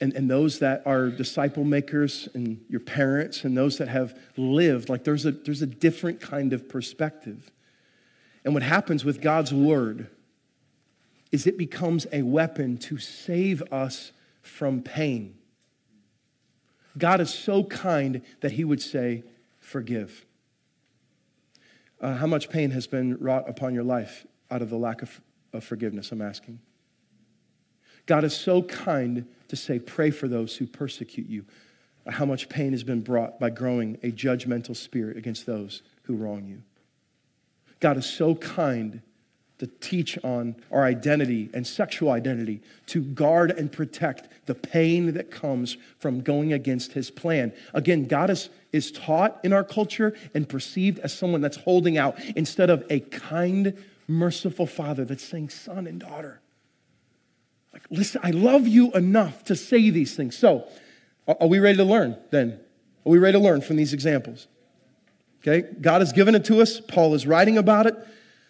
[0.01, 4.89] And, and those that are disciple makers and your parents and those that have lived,
[4.89, 7.49] like there's a, there's a different kind of perspective.
[8.43, 10.09] And what happens with God's word
[11.31, 15.35] is it becomes a weapon to save us from pain.
[16.97, 19.23] God is so kind that he would say,
[19.59, 20.25] Forgive.
[21.99, 25.19] Uh, how much pain has been wrought upon your life out of the lack of,
[25.53, 26.11] of forgiveness?
[26.11, 26.59] I'm asking.
[28.05, 31.45] God is so kind to say, Pray for those who persecute you.
[32.07, 36.45] How much pain has been brought by growing a judgmental spirit against those who wrong
[36.45, 36.61] you.
[37.79, 39.01] God is so kind
[39.57, 45.31] to teach on our identity and sexual identity, to guard and protect the pain that
[45.31, 47.53] comes from going against his plan.
[47.73, 52.19] Again, God is, is taught in our culture and perceived as someone that's holding out
[52.35, 56.41] instead of a kind, merciful father that's saying, son and daughter.
[57.75, 60.37] Like, listen, I love you enough to say these things.
[60.37, 60.65] So,
[61.27, 62.53] are we ready to learn then?
[63.05, 64.47] Are we ready to learn from these examples?
[65.41, 66.79] Okay, God has given it to us.
[66.79, 67.95] Paul is writing about it.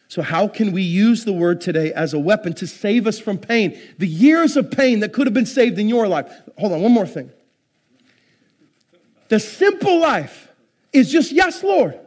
[0.10, 3.40] So, how can we use the word today as a weapon to save us from
[3.40, 3.82] pain?
[3.98, 6.32] The years of pain that could have been saved in your life.
[6.60, 7.32] Hold on, one more thing.
[9.30, 10.50] The simple life
[10.94, 12.00] is just, yes, Lord.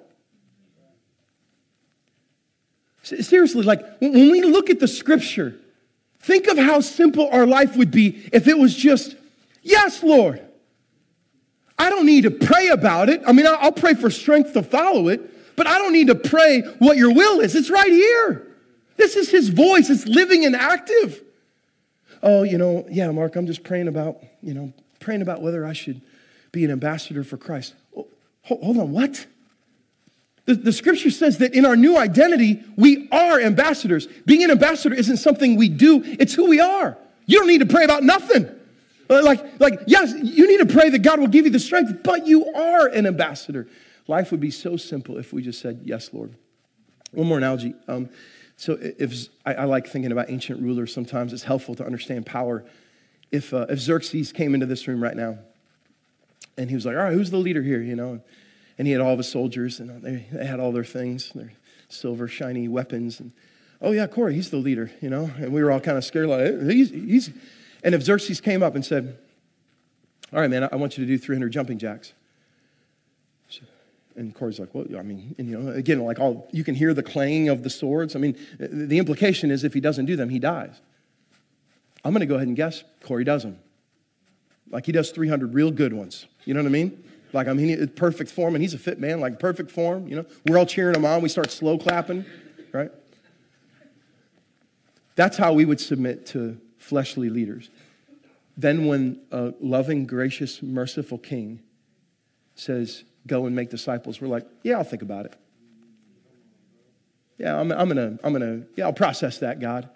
[3.03, 5.59] Seriously, like when we look at the scripture,
[6.21, 9.17] think of how simple our life would be if it was just,
[9.63, 10.43] yes, Lord.
[11.79, 13.23] I don't need to pray about it.
[13.27, 15.35] I mean, I'll pray for strength to follow it.
[15.59, 17.57] But I don't need to pray what your will is.
[17.57, 18.47] It's right here.
[18.97, 19.91] This is his voice.
[19.91, 21.21] It's living and active.
[22.23, 25.73] Oh, you know, yeah, Mark, I'm just praying about, you know, praying about whether I
[25.73, 26.01] should
[26.53, 27.75] be an ambassador for Christ.
[27.97, 28.07] Oh,
[28.43, 29.27] hold on, what?
[30.49, 34.07] The, the scripture says that in our new identity, we are ambassadors.
[34.25, 36.97] Being an ambassador isn't something we do, it's who we are.
[37.27, 38.49] You don't need to pray about nothing.
[39.11, 42.03] Uh, like, like, yes, you need to pray that God will give you the strength,
[42.03, 43.69] but you are an ambassador.
[44.07, 46.35] Life would be so simple if we just said, Yes, Lord.
[47.13, 47.75] One more analogy.
[47.87, 48.09] Um,
[48.57, 52.65] so, if I, I, like thinking about ancient rulers sometimes, it's helpful to understand power.
[53.31, 55.41] If, uh, if Xerxes came into this room right now
[56.57, 57.83] and he was like, All right, who's the leader here?
[57.83, 58.23] You know,
[58.79, 61.53] and he had all his soldiers and they, had all their things, their
[61.89, 63.21] silver, shiny weapons.
[63.21, 63.33] And,
[63.83, 66.29] oh, yeah, Corey, he's the leader, you know, and we were all kind of scared,
[66.29, 67.31] like, he's, he's,
[67.83, 69.19] and if Xerxes came up and said,
[70.33, 72.13] All right, man, I want you to do 300 jumping jacks.
[74.17, 76.93] And Corey's like, well, I mean, and, you know, again, like all, you can hear
[76.93, 78.17] the clanging of the swords.
[78.17, 80.75] I mean, the implication is if he doesn't do them, he dies.
[82.05, 83.61] I'm going to go ahead and guess Corey does them.
[84.71, 86.27] Like he does 300 real good ones.
[86.45, 87.05] You know what I mean?
[87.33, 90.27] Like, I mean, perfect form, and he's a fit man, like perfect form, you know?
[90.47, 91.21] We're all cheering him on.
[91.21, 92.25] We start slow clapping,
[92.73, 92.91] right?
[95.15, 97.71] That's how we would submit to fleshly leaders.
[98.57, 101.61] Then, when a loving, gracious, merciful king
[102.55, 105.35] says, Go and make disciples, we're like, Yeah, I'll think about it.
[107.39, 109.89] Yeah, I'm, I'm gonna, I'm gonna, yeah, I'll process that, God.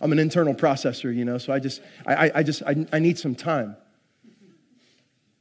[0.00, 3.18] I'm an internal processor, you know, so I just, I, I just, I, I need
[3.18, 3.76] some time.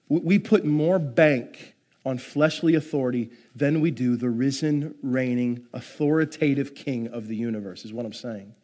[0.10, 7.08] We put more bank on fleshly authority than we do the risen, reigning, authoritative king
[7.08, 8.56] of the universe, is what I'm saying.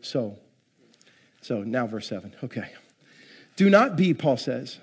[0.00, 0.38] So,
[1.40, 2.34] so now, verse 7.
[2.44, 2.70] Okay.
[3.56, 4.78] Do not be, Paul says,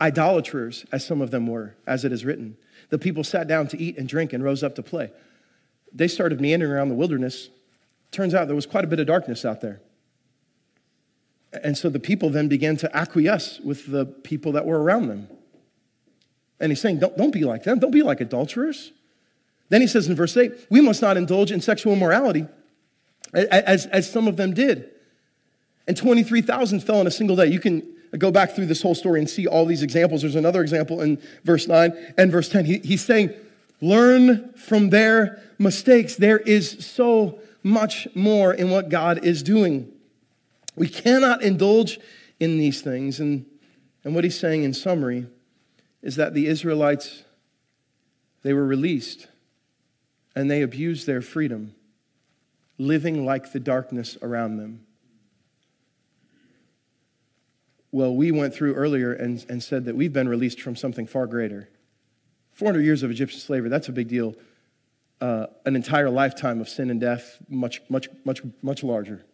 [0.00, 2.56] idolaters, as some of them were, as it is written.
[2.90, 5.10] The people sat down to eat and drink and rose up to play.
[5.92, 7.50] They started meandering around the wilderness.
[8.10, 9.80] Turns out there was quite a bit of darkness out there.
[11.62, 15.28] And so the people then began to acquiesce with the people that were around them.
[16.62, 17.78] And he's saying, don't, don't be like them.
[17.78, 18.92] Don't be like adulterers.
[19.68, 22.46] Then he says in verse 8, we must not indulge in sexual immorality
[23.34, 24.88] as, as some of them did
[25.86, 27.46] and 23,000 fell in a single day.
[27.46, 27.82] You can
[28.16, 30.22] go back through this whole story and see all these examples.
[30.22, 32.64] There's another example in verse 9 and verse 10.
[32.64, 33.32] He, he's saying,
[33.80, 36.16] learn from their mistakes.
[36.16, 39.90] There is so much more in what God is doing.
[40.76, 41.98] We cannot indulge
[42.38, 43.20] in these things.
[43.20, 43.46] And,
[44.04, 45.26] and what he's saying in summary
[46.02, 47.22] is that the Israelites,
[48.42, 49.28] they were released
[50.34, 51.74] and they abused their freedom,
[52.78, 54.84] living like the darkness around them.
[57.92, 61.26] Well, we went through earlier and, and said that we've been released from something far
[61.26, 61.68] greater.
[62.52, 64.34] 400 years of Egyptian slavery, that's a big deal.
[65.20, 69.24] Uh, an entire lifetime of sin and death, much, much, much, much larger.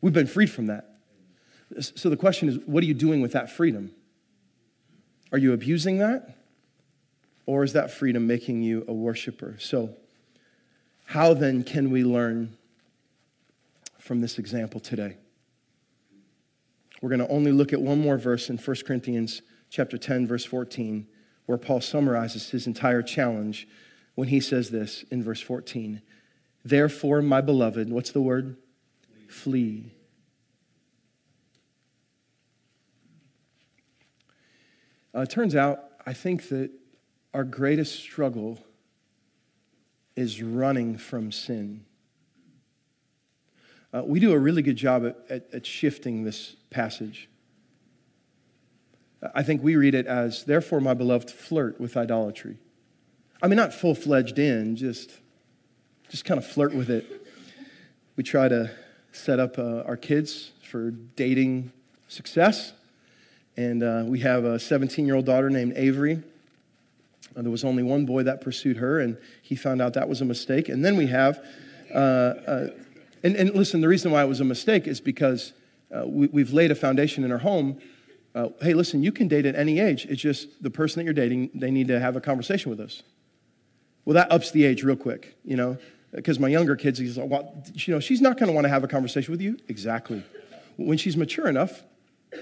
[0.00, 0.98] We've been freed from that.
[1.80, 3.92] So the question is what are you doing with that freedom?
[5.32, 6.36] Are you abusing that?
[7.46, 9.56] Or is that freedom making you a worshiper?
[9.58, 9.96] So,
[11.06, 12.56] how then can we learn
[13.98, 15.16] from this example today?
[17.00, 20.44] We're going to only look at one more verse in 1 Corinthians chapter 10 verse
[20.44, 21.06] 14
[21.46, 23.66] where Paul summarizes his entire challenge
[24.14, 26.02] when he says this in verse 14.
[26.62, 28.56] Therefore, my beloved, what's the word?
[29.28, 29.92] Flee.
[35.14, 36.70] Uh, it turns out, I think that
[37.34, 38.58] our greatest struggle
[40.16, 41.84] is running from sin.
[43.92, 47.28] Uh, we do a really good job at, at, at shifting this passage.
[49.34, 52.58] I think we read it as, therefore, my beloved, flirt with idolatry.
[53.42, 55.12] I mean, not full fledged in, just,
[56.08, 57.26] just kind of flirt with it.
[58.16, 58.70] We try to
[59.12, 61.72] set up uh, our kids for dating
[62.08, 62.72] success.
[63.58, 66.22] And uh, we have a 17 year old daughter named Avery.
[67.36, 70.20] Uh, there was only one boy that pursued her, and he found out that was
[70.20, 70.68] a mistake.
[70.68, 71.44] And then we have
[71.92, 72.68] uh, uh,
[73.24, 75.52] and, and listen, the reason why it was a mistake is because
[75.90, 77.80] uh, we, have laid a foundation in our home.
[78.32, 80.06] Uh, hey, listen, you can date at any age.
[80.06, 83.02] It's just the person that you're dating, they need to have a conversation with us.
[84.04, 85.78] Well, that ups the age real quick, you know,
[86.12, 88.68] because my younger kids, he's like, well, you know, she's not going to want to
[88.68, 89.58] have a conversation with you.
[89.66, 90.22] Exactly.
[90.76, 91.82] When she's mature enough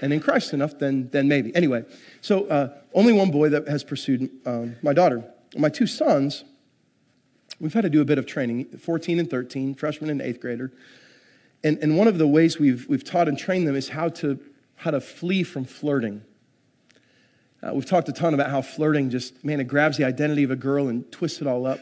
[0.01, 1.55] and in Christ enough, then, then maybe.
[1.55, 1.85] Anyway,
[2.21, 5.23] so uh, only one boy that has pursued um, my daughter.
[5.57, 6.43] My two sons,
[7.59, 10.71] we've had to do a bit of training 14 and 13, freshman and eighth grader.
[11.63, 14.39] And, and one of the ways we've, we've taught and trained them is how to,
[14.75, 16.21] how to flee from flirting.
[17.63, 20.51] Uh, we've talked a ton about how flirting just, man, it grabs the identity of
[20.51, 21.79] a girl and twists it all up.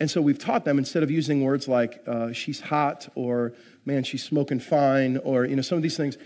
[0.00, 4.04] And so we've taught them instead of using words like uh, she's hot or man,
[4.04, 6.18] she's smoking fine or, you know, some of these things,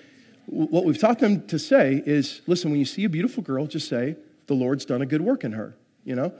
[0.46, 3.88] what we've taught them to say is listen, when you see a beautiful girl, just
[3.88, 4.16] say,
[4.46, 5.74] the Lord's done a good work in her,
[6.04, 6.32] you know?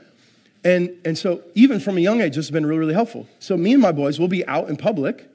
[0.65, 3.27] And, and so, even from a young age, this has been really, really helpful.
[3.41, 5.29] So, me and my boys will be out in public,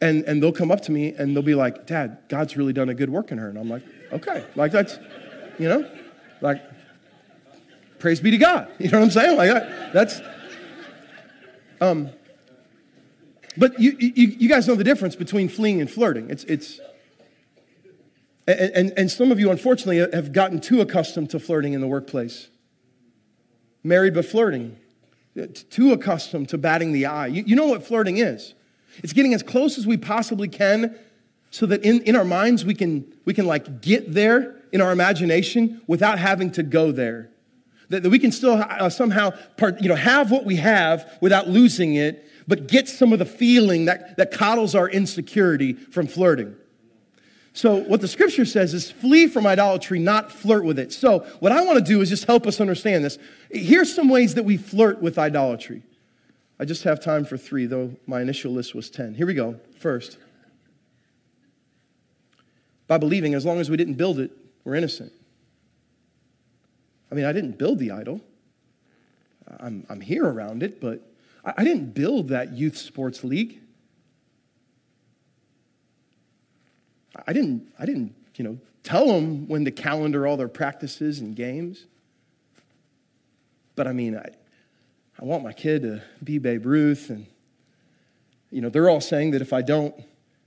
[0.00, 2.88] and, and they'll come up to me and they'll be like, Dad, God's really done
[2.88, 3.48] a good work in her.
[3.48, 3.82] And I'm like,
[4.12, 4.44] okay.
[4.54, 4.98] Like, that's,
[5.58, 5.90] you know,
[6.40, 6.62] like,
[7.98, 8.68] praise be to God.
[8.78, 9.36] You know what I'm saying?
[9.36, 10.20] Like, that's,
[11.80, 12.10] um,
[13.56, 16.28] but you, you, you guys know the difference between fleeing and flirting.
[16.28, 16.78] It's, it's,
[18.46, 21.86] and, and, and some of you, unfortunately, have gotten too accustomed to flirting in the
[21.86, 22.48] workplace.
[23.82, 24.76] Married but flirting.
[25.70, 27.26] Too accustomed to batting the eye.
[27.26, 28.54] You, you know what flirting is
[29.02, 30.98] it's getting as close as we possibly can
[31.50, 34.92] so that in, in our minds we can, we can like get there in our
[34.92, 37.30] imagination without having to go there.
[37.88, 41.48] That, that we can still uh, somehow part, you know, have what we have without
[41.48, 46.56] losing it, but get some of the feeling that, that coddles our insecurity from flirting.
[47.56, 50.92] So, what the scripture says is flee from idolatry, not flirt with it.
[50.92, 53.16] So, what I want to do is just help us understand this.
[53.50, 55.82] Here's some ways that we flirt with idolatry.
[56.60, 59.14] I just have time for three, though my initial list was 10.
[59.14, 59.58] Here we go.
[59.78, 60.18] First,
[62.88, 64.32] by believing as long as we didn't build it,
[64.64, 65.12] we're innocent.
[67.10, 68.20] I mean, I didn't build the idol,
[69.60, 71.00] I'm, I'm here around it, but
[71.42, 73.62] I, I didn't build that youth sports league.
[77.26, 81.34] I didn't, I didn't, you know, tell them when to calendar all their practices and
[81.34, 81.86] games.
[83.74, 84.30] But I mean, I,
[85.20, 87.26] I want my kid to be Babe Ruth, and
[88.50, 89.94] you know, they're all saying that if I don't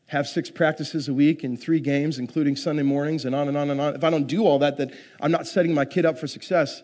[0.07, 3.69] have six practices a week and three games, including Sunday mornings, and on and on
[3.69, 4.91] and on, if I don't do all that, that
[5.21, 6.81] I'm not setting my kid up for success.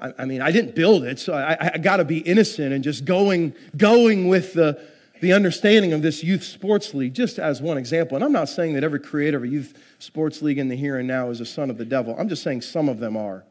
[0.00, 2.82] I, I mean, I didn't build it, so I, I got to be innocent and
[2.82, 4.82] just going, going with the
[5.22, 8.16] the understanding of this youth sports league, just as one example.
[8.16, 10.98] And I'm not saying that every creator of a youth sports league in the here
[10.98, 12.16] and now is a son of the devil.
[12.18, 13.44] I'm just saying some of them are.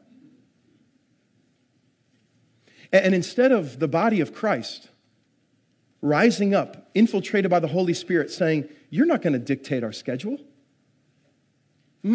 [2.92, 4.90] And instead of the body of Christ
[6.02, 10.38] rising up, infiltrated by the Holy Spirit, saying, You're not going to dictate our schedule.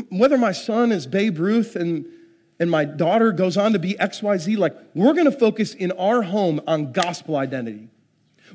[0.10, 2.06] Whether my son is Babe Ruth and,
[2.60, 6.22] and my daughter goes on to be XYZ, like, we're going to focus in our
[6.22, 7.90] home on gospel identity.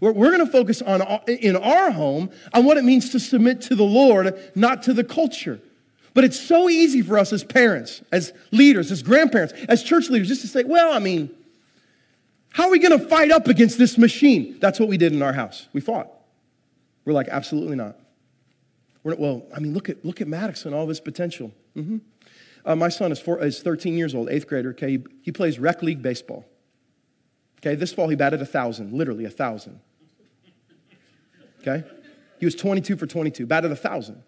[0.01, 3.61] We're, we're going to focus on in our home on what it means to submit
[3.63, 5.61] to the Lord, not to the culture.
[6.15, 10.29] But it's so easy for us as parents, as leaders, as grandparents, as church leaders,
[10.29, 11.31] just to say, well, I mean,
[12.51, 14.59] how are we going to fight up against this machine?
[14.61, 15.69] That's what we did in our house.
[15.73, 16.09] We fought.
[17.05, 17.97] We're like, absolutely not.
[19.03, 21.51] We're, well, I mean, look at, look at Maddox and all this potential.
[21.77, 21.99] Mm-hmm.
[22.65, 24.71] Uh, my son is, four, is 13 years old, eighth grader.
[24.71, 26.45] Okay, he, he plays rec league baseball.
[27.63, 29.81] Okay, this fall he batted a 1,000, literally a 1,000.
[31.61, 31.85] Okay?
[32.41, 34.21] He was 22 for 22, batted a 1,000.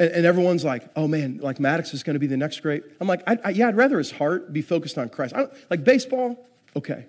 [0.00, 2.82] And, and, everyone's like, oh man, like Maddox is going to be the next great.
[3.00, 5.34] I'm like, I, I, yeah, I'd rather his heart be focused on Christ.
[5.70, 7.06] like baseball, okay.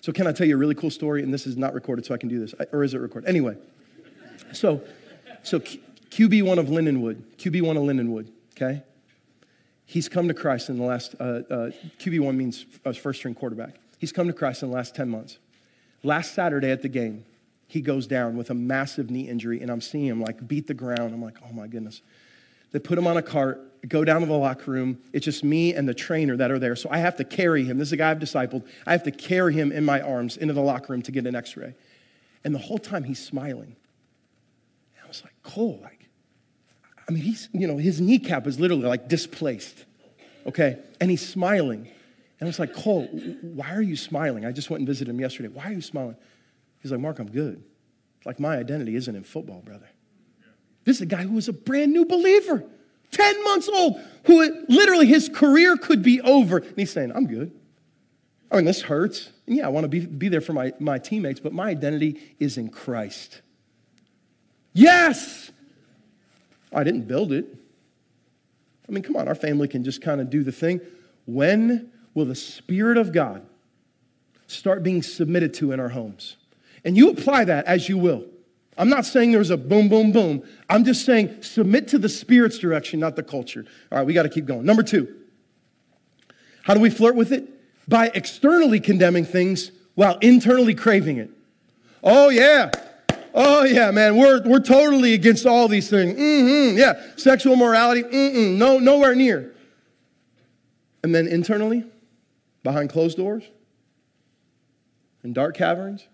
[0.00, 1.22] So, can I tell you a really cool story?
[1.22, 2.54] And this is not recorded, so I can do this.
[2.72, 3.28] Or is it recorded?
[3.28, 3.56] Anyway,
[4.52, 4.82] so,
[5.42, 8.82] so QB1 of Lindenwood, QB1 of Lindenwood, okay?
[9.90, 13.76] He's come to Christ in the last, uh, uh, QB1 means uh, first string quarterback.
[13.96, 15.38] He's come to Christ in the last 10 months.
[16.02, 17.24] Last Saturday at the game,
[17.68, 20.74] he goes down with a massive knee injury, and I'm seeing him like beat the
[20.74, 21.14] ground.
[21.14, 22.02] I'm like, oh my goodness.
[22.70, 24.98] They put him on a cart, go down to the locker room.
[25.14, 26.76] It's just me and the trainer that are there.
[26.76, 27.78] So I have to carry him.
[27.78, 28.66] This is a guy I've discipled.
[28.86, 31.34] I have to carry him in my arms into the locker room to get an
[31.34, 31.74] x ray.
[32.44, 33.74] And the whole time he's smiling.
[34.96, 35.97] And I was like, Cole, like,
[37.08, 39.86] I mean, he's, you know, his kneecap is literally like displaced,
[40.46, 40.78] okay?
[41.00, 41.88] And he's smiling.
[42.40, 43.06] And I was like, Cole,
[43.42, 44.44] why are you smiling?
[44.44, 45.48] I just went and visited him yesterday.
[45.48, 46.16] Why are you smiling?
[46.80, 47.64] He's like, Mark, I'm good.
[48.24, 49.88] Like, my identity isn't in football, brother.
[50.84, 52.62] This is a guy who was a brand new believer,
[53.10, 56.58] 10 months old, who literally his career could be over.
[56.58, 57.52] And he's saying, I'm good.
[58.50, 59.30] I mean, this hurts.
[59.46, 62.36] And yeah, I want to be, be there for my, my teammates, but my identity
[62.38, 63.40] is in Christ.
[64.72, 65.50] Yes!
[66.72, 67.46] I didn't build it.
[68.88, 70.80] I mean, come on, our family can just kind of do the thing.
[71.26, 73.46] When will the Spirit of God
[74.46, 76.36] start being submitted to in our homes?
[76.84, 78.24] And you apply that as you will.
[78.78, 80.42] I'm not saying there's a boom, boom, boom.
[80.70, 83.66] I'm just saying submit to the Spirit's direction, not the culture.
[83.90, 84.64] All right, we got to keep going.
[84.64, 85.14] Number two,
[86.62, 87.48] how do we flirt with it?
[87.88, 91.30] By externally condemning things while internally craving it.
[92.04, 92.70] Oh, yeah.
[93.40, 96.18] Oh, yeah, man, we're, we're totally against all these things.
[96.18, 99.54] Mm-hmm, yeah, sexual morality, mm-mm, no, nowhere near.
[101.04, 101.84] And then internally,
[102.64, 103.44] behind closed doors,
[105.22, 106.08] in dark caverns,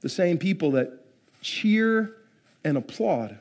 [0.00, 0.90] the same people that
[1.40, 2.16] cheer
[2.64, 3.38] and applaud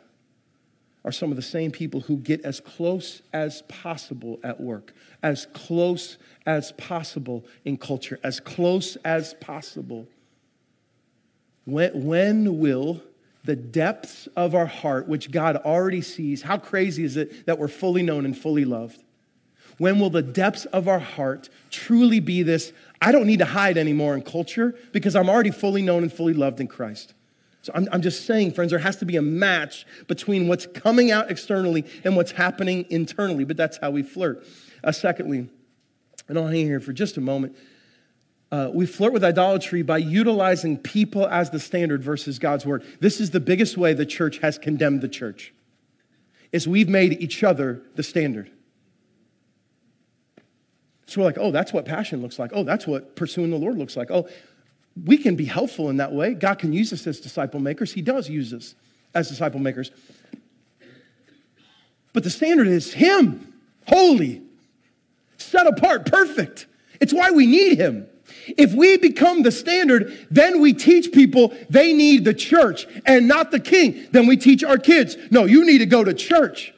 [1.04, 5.48] are some of the same people who get as close as possible at work, as
[5.54, 10.08] close as possible in culture, as close as possible.
[11.72, 13.02] When, when will
[13.44, 17.68] the depths of our heart, which God already sees, how crazy is it that we're
[17.68, 19.04] fully known and fully loved?
[19.78, 22.74] When will the depths of our heart truly be this?
[23.02, 26.34] I don't need to hide anymore in culture because I'm already fully known and fully
[26.34, 27.14] loved in Christ.
[27.62, 31.12] So I'm, I'm just saying, friends, there has to be a match between what's coming
[31.12, 34.46] out externally and what's happening internally, but that's how we flirt.
[34.84, 35.50] Uh, secondly,
[36.28, 37.56] and I'll hang here for just a moment.
[38.52, 42.84] Uh, we flirt with idolatry by utilizing people as the standard versus God's word.
[43.00, 45.54] This is the biggest way the church has condemned the church.
[46.52, 48.50] Is we've made each other the standard.
[51.06, 52.52] So we're like, oh, that's what passion looks like.
[52.54, 54.10] Oh, that's what pursuing the Lord looks like.
[54.10, 54.28] Oh,
[55.06, 56.34] we can be helpful in that way.
[56.34, 57.94] God can use us as disciple makers.
[57.94, 58.76] He does use us
[59.14, 59.92] as disciple makers.
[62.14, 63.54] But the standard is Him,
[63.88, 64.42] holy,
[65.38, 66.66] set apart, perfect.
[67.00, 68.08] It's why we need Him.
[68.58, 73.52] If we become the standard, then we teach people they need the church and not
[73.52, 74.08] the king.
[74.12, 76.74] Then we teach our kids, no, you need to go to church.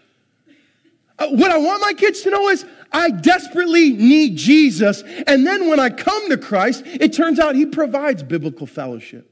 [1.18, 5.04] Uh, what I want my kids to know is I desperately need Jesus.
[5.28, 9.30] And then when I come to Christ, it turns out He provides biblical fellowship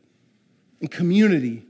[0.79, 1.65] and community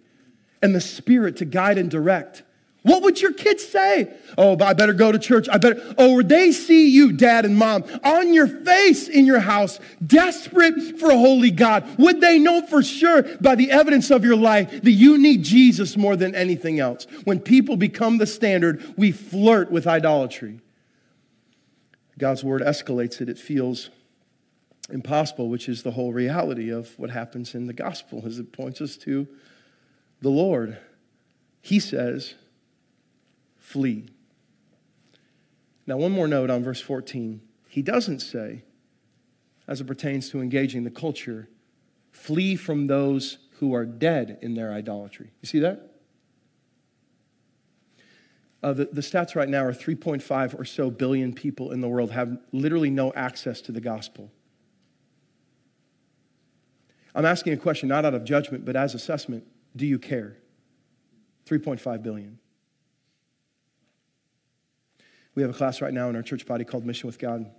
[0.61, 2.43] and the Spirit to guide and direct.
[2.83, 4.13] What would your kids say?
[4.37, 5.49] Oh, I better go to church.
[5.49, 5.93] I better.
[5.97, 10.97] Oh, would they see you, dad and mom, on your face in your house, desperate
[10.97, 11.97] for a holy God?
[11.97, 15.97] Would they know for sure by the evidence of your life that you need Jesus
[15.97, 17.05] more than anything else?
[17.25, 20.61] When people become the standard, we flirt with idolatry.
[22.17, 23.89] God's word escalates it, it feels
[24.89, 28.79] impossible, which is the whole reality of what happens in the gospel as it points
[28.79, 29.27] us to
[30.21, 30.77] the Lord.
[31.61, 32.35] He says,
[33.69, 34.03] flee.
[35.85, 37.39] Now, one more note on verse 14.
[37.67, 38.63] He doesn't say,
[39.67, 41.47] as it pertains to engaging the culture,
[42.11, 45.29] flee from those who are dead in their idolatry.
[45.41, 45.91] You see that?
[48.63, 52.09] Uh, the, the stats right now are 3.5 or so billion people in the world
[52.09, 54.31] have literally no access to the gospel.
[57.13, 59.45] I'm asking a question not out of judgment, but as assessment.
[59.75, 60.37] Do you care?
[61.45, 62.39] 3.5 billion.
[65.35, 67.49] We have a class right now in our church body called Mission with God.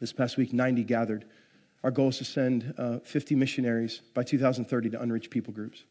[0.00, 1.24] This past week, 90 gathered.
[1.84, 5.84] Our goal is to send uh, 50 missionaries by 2030 to unreached people groups.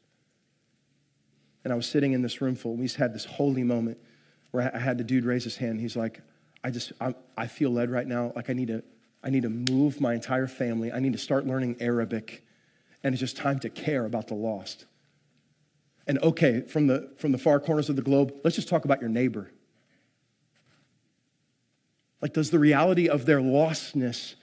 [1.63, 2.75] And I was sitting in this room full.
[2.75, 3.99] We just had this holy moment
[4.51, 5.79] where I had the dude raise his hand.
[5.79, 6.21] He's like,
[6.63, 8.31] I just, I, I feel led right now.
[8.35, 8.83] Like I need to,
[9.23, 10.91] I need to move my entire family.
[10.91, 12.43] I need to start learning Arabic.
[13.03, 14.85] And it's just time to care about the lost.
[16.07, 18.99] And okay, from the, from the far corners of the globe, let's just talk about
[19.01, 19.51] your neighbor.
[22.21, 24.35] Like, does the reality of their lostness,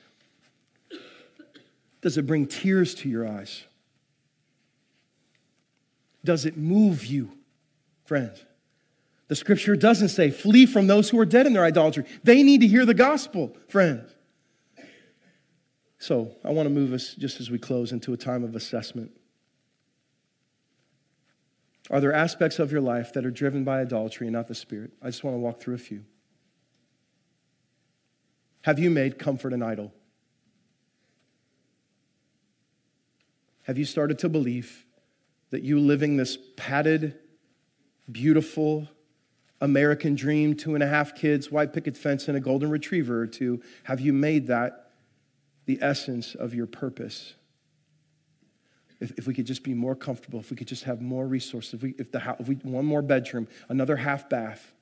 [2.00, 3.64] does it bring tears to your eyes?
[6.24, 7.30] Does it move you,
[8.04, 8.44] friends?
[9.28, 12.04] The scripture doesn't say, flee from those who are dead in their idolatry.
[12.24, 14.10] They need to hear the gospel, friends.
[15.98, 19.12] So I want to move us, just as we close, into a time of assessment.
[21.90, 24.92] Are there aspects of your life that are driven by idolatry and not the Spirit?
[25.02, 26.04] I just want to walk through a few.
[28.62, 29.92] Have you made comfort an idol?
[33.62, 34.86] Have you started to believe
[35.50, 37.18] that you living this padded,
[38.10, 38.88] beautiful
[39.60, 43.26] American dream, two and a half kids, white picket fence, and a golden retriever or
[43.26, 44.92] two, have you made that
[45.66, 47.34] the essence of your purpose?
[49.00, 51.74] If, if we could just be more comfortable, if we could just have more resources,
[51.74, 54.72] if we, if the, if we one more bedroom, another half bath.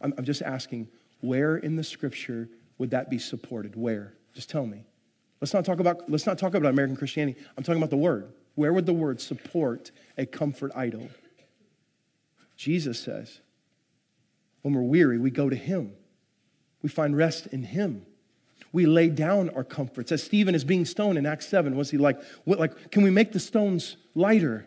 [0.00, 0.88] I'm, I'm just asking,
[1.20, 2.48] where in the scripture
[2.80, 3.76] would that be supported?
[3.76, 4.14] Where?
[4.34, 4.86] Just tell me.
[5.42, 7.38] Let's not talk about, let's not talk about American Christianity.
[7.56, 8.32] I'm talking about the word.
[8.54, 11.10] Where would the word support a comfort idol?
[12.56, 13.40] Jesus says,
[14.62, 15.92] when we're weary, we go to him.
[16.80, 18.06] We find rest in him.
[18.72, 20.10] We lay down our comforts.
[20.10, 23.10] As Stephen is being stoned in Acts 7, was he like, what, like, can we
[23.10, 24.64] make the stones lighter?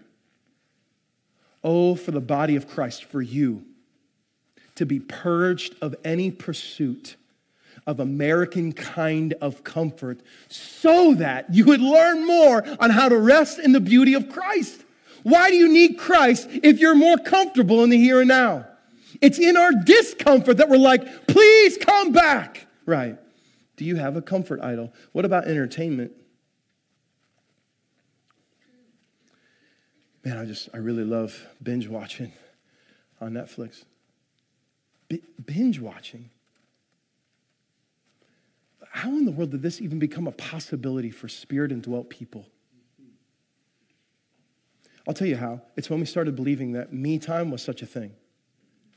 [1.63, 3.65] Oh, for the body of Christ, for you
[4.75, 7.15] to be purged of any pursuit
[7.85, 13.59] of American kind of comfort so that you would learn more on how to rest
[13.59, 14.83] in the beauty of Christ.
[15.23, 18.67] Why do you need Christ if you're more comfortable in the here and now?
[19.21, 22.67] It's in our discomfort that we're like, please come back.
[22.85, 23.17] Right.
[23.77, 24.93] Do you have a comfort idol?
[25.13, 26.11] What about entertainment?
[30.25, 32.31] Man, I just, I really love binge watching.
[33.19, 33.85] on Netflix.
[35.07, 36.29] B- binge watching.
[38.93, 42.45] How in the world did this even become a possibility for spirit indwelt people?
[45.07, 45.63] I'll tell you how.
[45.75, 48.13] It's when we started believing that me time was such a thing.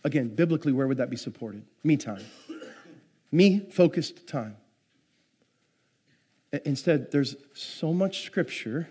[0.04, 1.64] Again, biblically, where would that be supported?
[1.82, 2.22] Me time.
[3.32, 4.58] Me focused time.
[6.66, 8.90] Instead, there's so much scripture,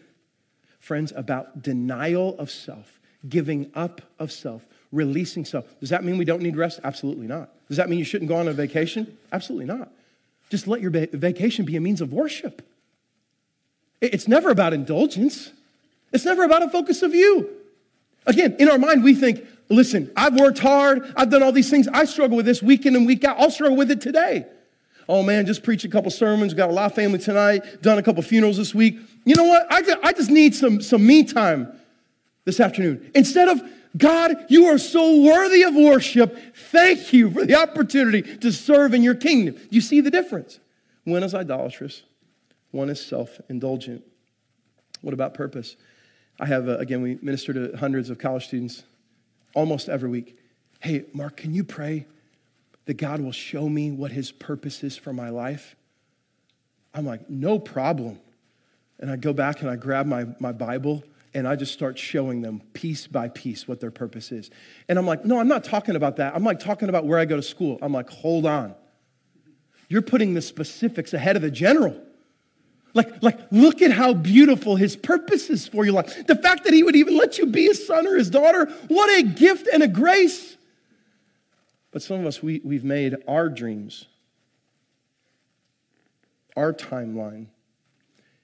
[0.79, 2.99] friends, about denial of self,
[3.29, 5.79] giving up of self, releasing self.
[5.79, 6.79] Does that mean we don't need rest?
[6.83, 7.51] Absolutely not.
[7.67, 9.15] Does that mean you shouldn't go on a vacation?
[9.31, 9.91] Absolutely not.
[10.49, 12.61] Just let your vacation be a means of worship.
[14.01, 15.51] It's never about indulgence,
[16.11, 17.49] it's never about a focus of you.
[18.27, 21.87] Again, in our mind, we think, listen, I've worked hard, I've done all these things,
[21.87, 24.45] I struggle with this week in and week out, I'll struggle with it today.
[25.07, 28.03] Oh man, just preached a couple sermons, got a lot of family tonight, done a
[28.03, 28.97] couple funerals this week.
[29.23, 29.67] You know what?
[29.69, 31.71] I, I just need some, some me time
[32.45, 33.11] this afternoon.
[33.13, 33.61] Instead of,
[33.97, 36.37] God, you are so worthy of worship.
[36.55, 39.57] Thank you for the opportunity to serve in your kingdom.
[39.69, 40.59] You see the difference?
[41.03, 42.03] One is idolatrous,
[42.71, 44.03] one is self indulgent.
[45.01, 45.75] What about purpose?
[46.39, 48.83] I have, uh, again, we minister to hundreds of college students
[49.53, 50.37] almost every week.
[50.81, 52.05] Hey, Mark, can you pray
[52.85, 55.75] that God will show me what his purpose is for my life?
[56.93, 58.19] I'm like, no problem.
[58.99, 61.03] And I go back and I grab my, my Bible
[61.35, 64.49] and I just start showing them piece by piece what their purpose is.
[64.87, 66.33] And I'm like, no, I'm not talking about that.
[66.33, 67.77] I'm like talking about where I go to school.
[67.81, 68.73] I'm like, hold on.
[69.89, 72.01] You're putting the specifics ahead of the general.
[72.93, 76.25] Like, like, look at how beautiful his purpose is for your life.
[76.25, 79.09] The fact that he would even let you be his son or his daughter, what
[79.19, 80.55] a gift and a grace.
[81.91, 84.05] But some of us, we, we've made our dreams,
[86.55, 87.47] our timeline.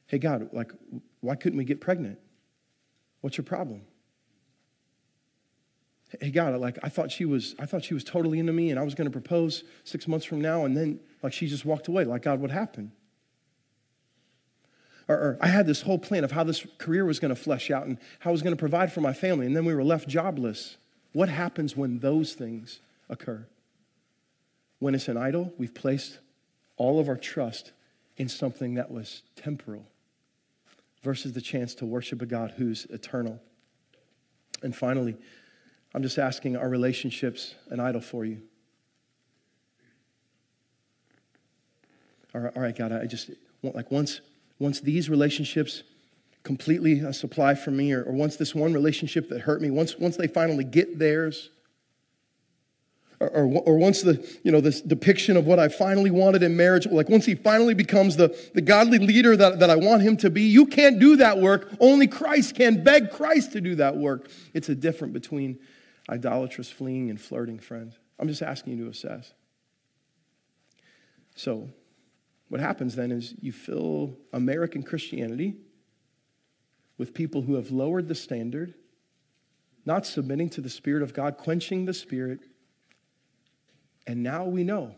[0.08, 0.74] Hey, God, like,
[1.22, 2.20] why couldn't we get pregnant?
[3.22, 3.82] What's your problem?
[6.19, 8.80] Hey, God, like, I thought she was, I thought she was totally into me and
[8.80, 11.88] I was going to propose six months from now, and then, like, she just walked
[11.88, 12.03] away.
[12.03, 12.91] Like, God, what happened?
[15.11, 17.69] or, or I had this whole plan of how this career was going to flesh
[17.69, 19.84] out and how I was going to provide for my family, and then we were
[19.84, 20.78] left jobless.
[21.13, 23.45] What happens when those things occur?
[24.80, 26.19] When it's an idol, we've placed
[26.78, 27.74] all of our trust
[28.17, 29.86] in something that was temporal
[31.04, 33.39] versus the chance to worship a God who's eternal.
[34.64, 35.18] And finally,
[35.93, 38.41] I'm just asking are relationships an idol for you?
[42.34, 43.32] All right, all right God, I just
[43.62, 44.22] want, like, once
[44.62, 45.82] once these relationships
[46.43, 49.97] completely uh, supply for me, or, or once this one relationship that hurt me, once,
[49.97, 51.49] once they finally get theirs,
[53.22, 56.88] or, or, once the, you know, this depiction of what I finally wanted in marriage,
[56.88, 60.30] like once he finally becomes the, the godly leader that, that I want him to
[60.30, 61.72] be, you can't do that work.
[61.80, 64.30] Only Christ can beg Christ to do that work.
[64.53, 65.59] It's a difference between
[66.09, 67.97] idolatrous fleeing and flirting, friends.
[68.19, 69.34] I'm just asking you to assess.
[71.36, 71.69] So,
[72.49, 75.55] what happens then is you fill American Christianity
[76.97, 78.74] with people who have lowered the standard,
[79.86, 82.41] not submitting to the Spirit of God, quenching the Spirit.
[84.08, 84.95] And now we know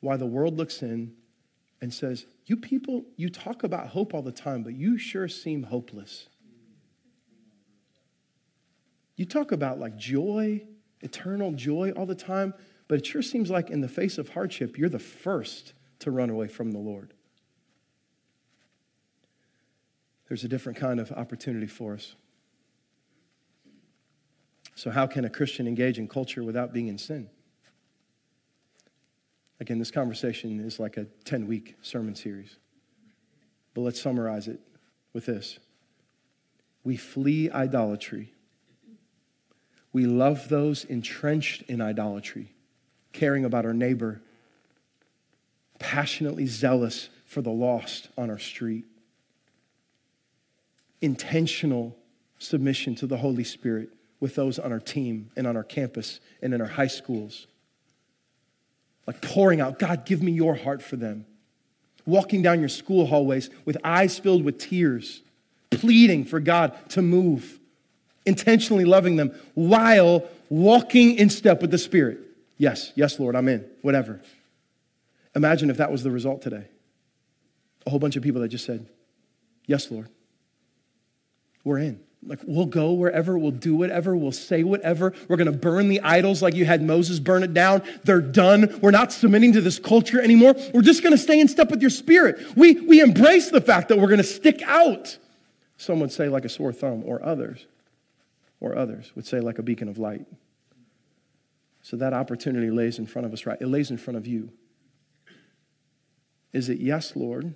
[0.00, 1.12] why the world looks in
[1.80, 5.64] and says, You people, you talk about hope all the time, but you sure seem
[5.64, 6.28] hopeless.
[9.16, 10.62] You talk about like joy,
[11.00, 12.54] eternal joy all the time,
[12.88, 16.30] but it sure seems like in the face of hardship, you're the first to run
[16.30, 17.14] away from the Lord.
[20.28, 22.14] There's a different kind of opportunity for us.
[24.74, 27.30] So, how can a Christian engage in culture without being in sin?
[29.60, 32.56] Again, this conversation is like a 10 week sermon series.
[33.74, 34.60] But let's summarize it
[35.12, 35.58] with this
[36.84, 38.32] We flee idolatry.
[39.92, 42.52] We love those entrenched in idolatry,
[43.12, 44.20] caring about our neighbor
[45.78, 48.84] passionately zealous for the lost on our street.
[51.00, 51.96] Intentional
[52.38, 53.90] submission to the Holy Spirit
[54.20, 57.46] with those on our team and on our campus and in our high schools.
[59.06, 61.26] Like pouring out, God, give me your heart for them.
[62.04, 65.22] Walking down your school hallways with eyes filled with tears,
[65.70, 67.58] pleading for God to move,
[68.24, 72.20] intentionally loving them while walking in step with the Spirit.
[72.58, 74.20] Yes, yes, Lord, I'm in, whatever.
[75.34, 76.66] Imagine if that was the result today.
[77.86, 78.86] A whole bunch of people that just said,
[79.66, 80.08] Yes, Lord.
[81.64, 82.00] We're in.
[82.26, 85.14] Like, we'll go wherever, we'll do whatever, we'll say whatever.
[85.28, 87.82] We're going to burn the idols like you had Moses burn it down.
[88.02, 88.80] They're done.
[88.82, 90.54] We're not submitting to this culture anymore.
[90.74, 92.56] We're just going to stay in step with your spirit.
[92.56, 95.16] We, we embrace the fact that we're going to stick out.
[95.76, 97.66] Some would say like a sore thumb, or others,
[98.60, 100.26] or others would say like a beacon of light.
[101.82, 103.58] So that opportunity lays in front of us, right?
[103.60, 104.50] It lays in front of you.
[106.52, 107.54] Is it yes, Lord?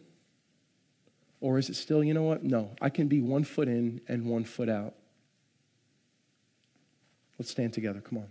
[1.40, 2.44] Or is it still, you know what?
[2.44, 4.94] No, I can be one foot in and one foot out.
[7.38, 8.00] Let's stand together.
[8.00, 8.26] Come on.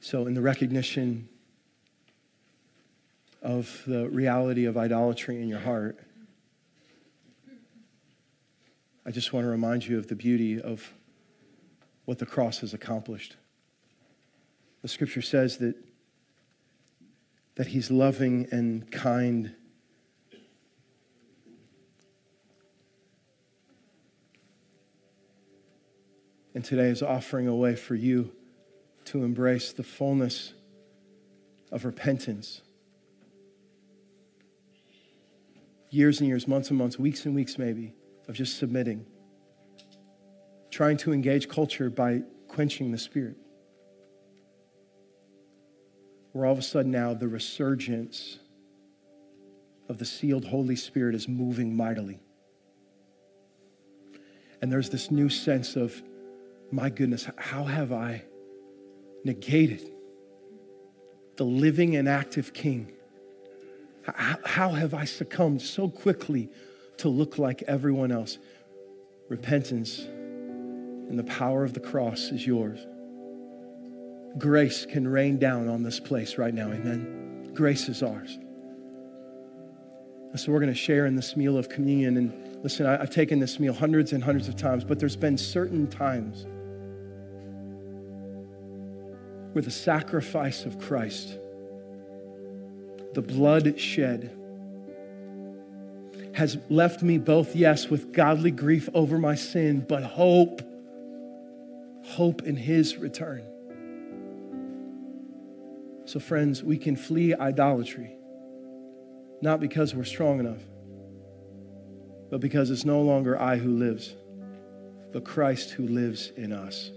[0.00, 1.30] So, in the recognition
[3.40, 5.98] of the reality of idolatry in your heart,
[9.06, 10.92] I just want to remind you of the beauty of
[12.04, 13.36] what the cross has accomplished.
[14.84, 15.76] The scripture says that,
[17.54, 19.54] that he's loving and kind.
[26.54, 28.32] And today is offering a way for you
[29.06, 30.52] to embrace the fullness
[31.72, 32.60] of repentance.
[35.88, 37.94] Years and years, months and months, weeks and weeks, maybe,
[38.28, 39.06] of just submitting,
[40.70, 43.38] trying to engage culture by quenching the spirit.
[46.34, 48.40] Where all of a sudden now the resurgence
[49.88, 52.18] of the sealed Holy Spirit is moving mightily.
[54.60, 56.02] And there's this new sense of,
[56.72, 58.24] my goodness, how have I?
[59.24, 59.90] negated
[61.36, 62.92] the living and active King.
[64.04, 66.50] How have I succumbed so quickly
[66.98, 68.38] to look like everyone else?
[69.28, 72.84] Repentance and the power of the cross is yours.
[74.36, 76.72] Grace can rain down on this place right now.
[76.72, 77.50] Amen.
[77.54, 78.38] Grace is ours.
[80.36, 82.16] So we're going to share in this meal of communion.
[82.16, 85.86] And listen, I've taken this meal hundreds and hundreds of times, but there's been certain
[85.86, 86.46] times
[89.52, 91.38] where the sacrifice of Christ,
[93.12, 94.36] the blood shed,
[96.34, 100.62] has left me both, yes, with godly grief over my sin, but hope,
[102.02, 103.44] hope in His return.
[106.06, 108.16] So, friends, we can flee idolatry,
[109.40, 110.62] not because we're strong enough,
[112.30, 114.14] but because it's no longer I who lives,
[115.12, 116.90] but Christ who lives in us.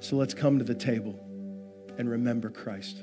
[0.00, 1.18] So let's come to the table
[1.98, 3.02] and remember Christ.